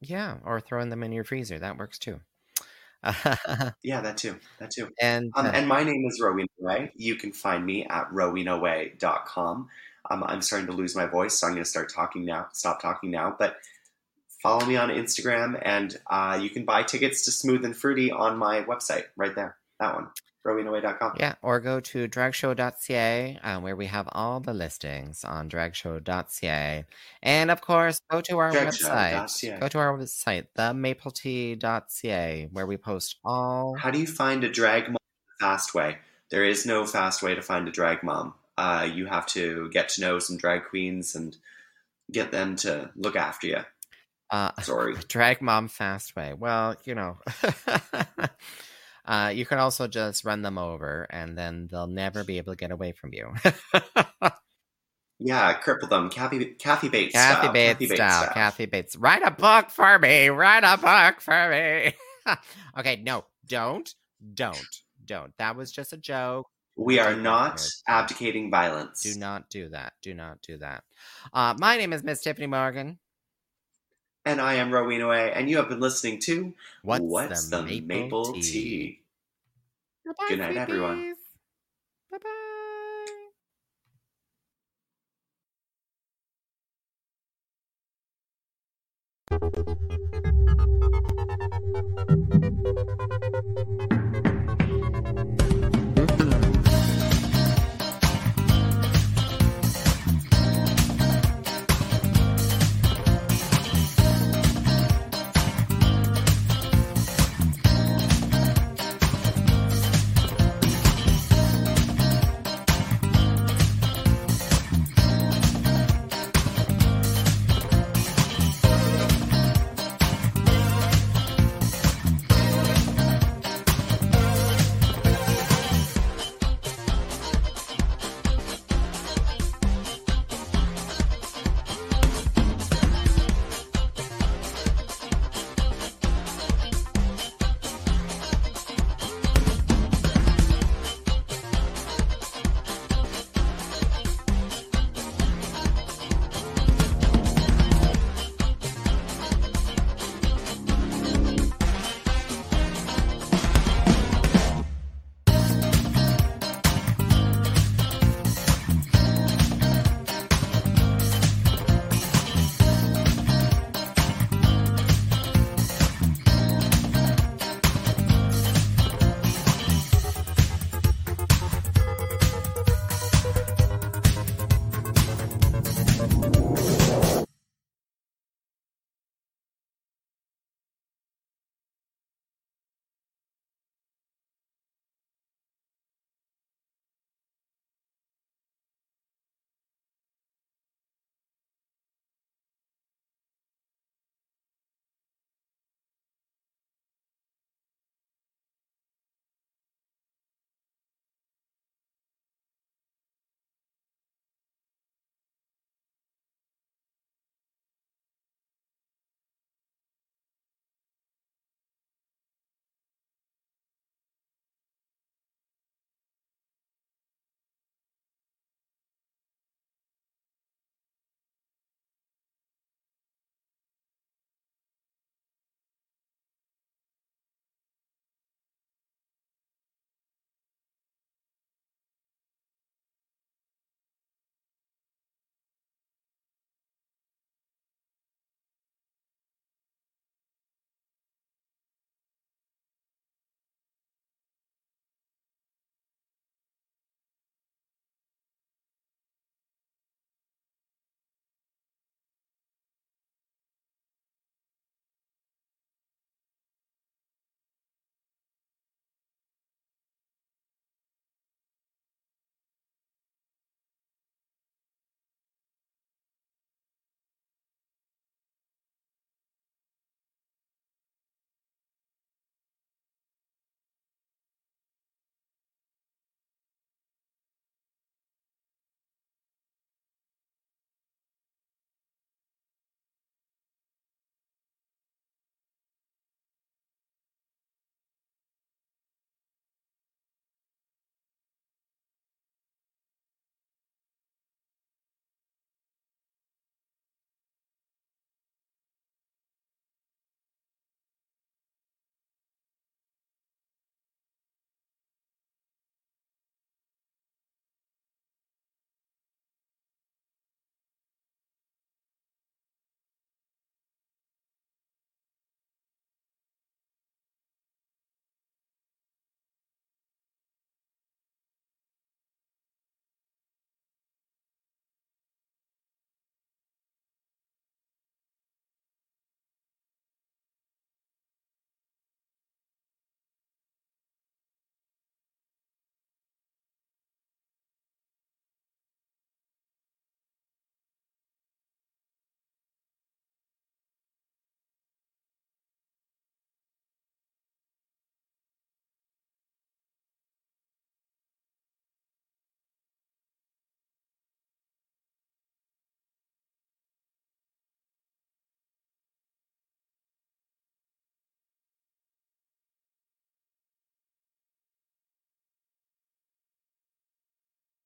[0.00, 1.58] yeah, or throwing them in your freezer.
[1.58, 2.20] That works too.
[3.82, 4.36] Yeah, that too.
[4.58, 4.88] That too.
[5.00, 6.92] and Um, uh, and my name is Rowena Way.
[6.96, 9.68] You can find me at rowenaway.com.
[10.10, 12.48] Um, I'm starting to lose my voice, so I'm going to start talking now.
[12.52, 13.34] Stop talking now.
[13.38, 13.56] But
[14.42, 18.38] follow me on Instagram, and uh, you can buy tickets to Smooth and Fruity on
[18.38, 19.56] my website right there.
[19.80, 20.08] That one,
[20.46, 21.16] rowenaway.com.
[21.18, 26.84] Yeah, or go to dragshow.ca uh, where we have all the listings on dragshow.ca.
[27.22, 29.12] And of course, go to our website.
[29.12, 29.58] Dragshow.ca.
[29.60, 33.76] Go to our website, themapletea.ca, where we post all.
[33.76, 34.96] How do you find a drag mom
[35.40, 35.98] the fast way?
[36.30, 38.34] There is no fast way to find a drag mom.
[38.58, 41.36] Uh, you have to get to know some drag queens and
[42.10, 43.60] get them to look after you.
[44.30, 44.94] Uh, Sorry.
[45.08, 46.34] drag mom fast way.
[46.36, 47.18] Well, you know.
[49.04, 52.56] uh, you can also just run them over and then they'll never be able to
[52.56, 53.32] get away from you.
[55.18, 56.10] Yeah, cripple them.
[56.10, 57.52] Kathy, Kathy Bates Kathy style.
[57.52, 58.22] Bates Kathy Bates style.
[58.22, 58.34] style.
[58.34, 58.96] Kathy Bates.
[58.96, 60.28] Write a book for me.
[60.28, 61.94] Write a book for me.
[62.78, 63.88] okay, no, don't,
[64.34, 65.32] don't, don't.
[65.38, 66.46] That was just a joke.
[66.76, 69.00] We are not abdicating violence.
[69.00, 69.94] Do not do that.
[70.02, 70.84] Do not do that.
[71.32, 72.98] Uh, my name is Miss Tiffany Morgan.
[74.26, 76.52] And I am Rowena Way, and you have been listening to
[76.82, 78.98] What's, the, Maple, Tea?
[80.04, 81.14] Bye-bye, Good night, everyone.
[82.10, 82.18] Bye
[93.60, 93.66] bye.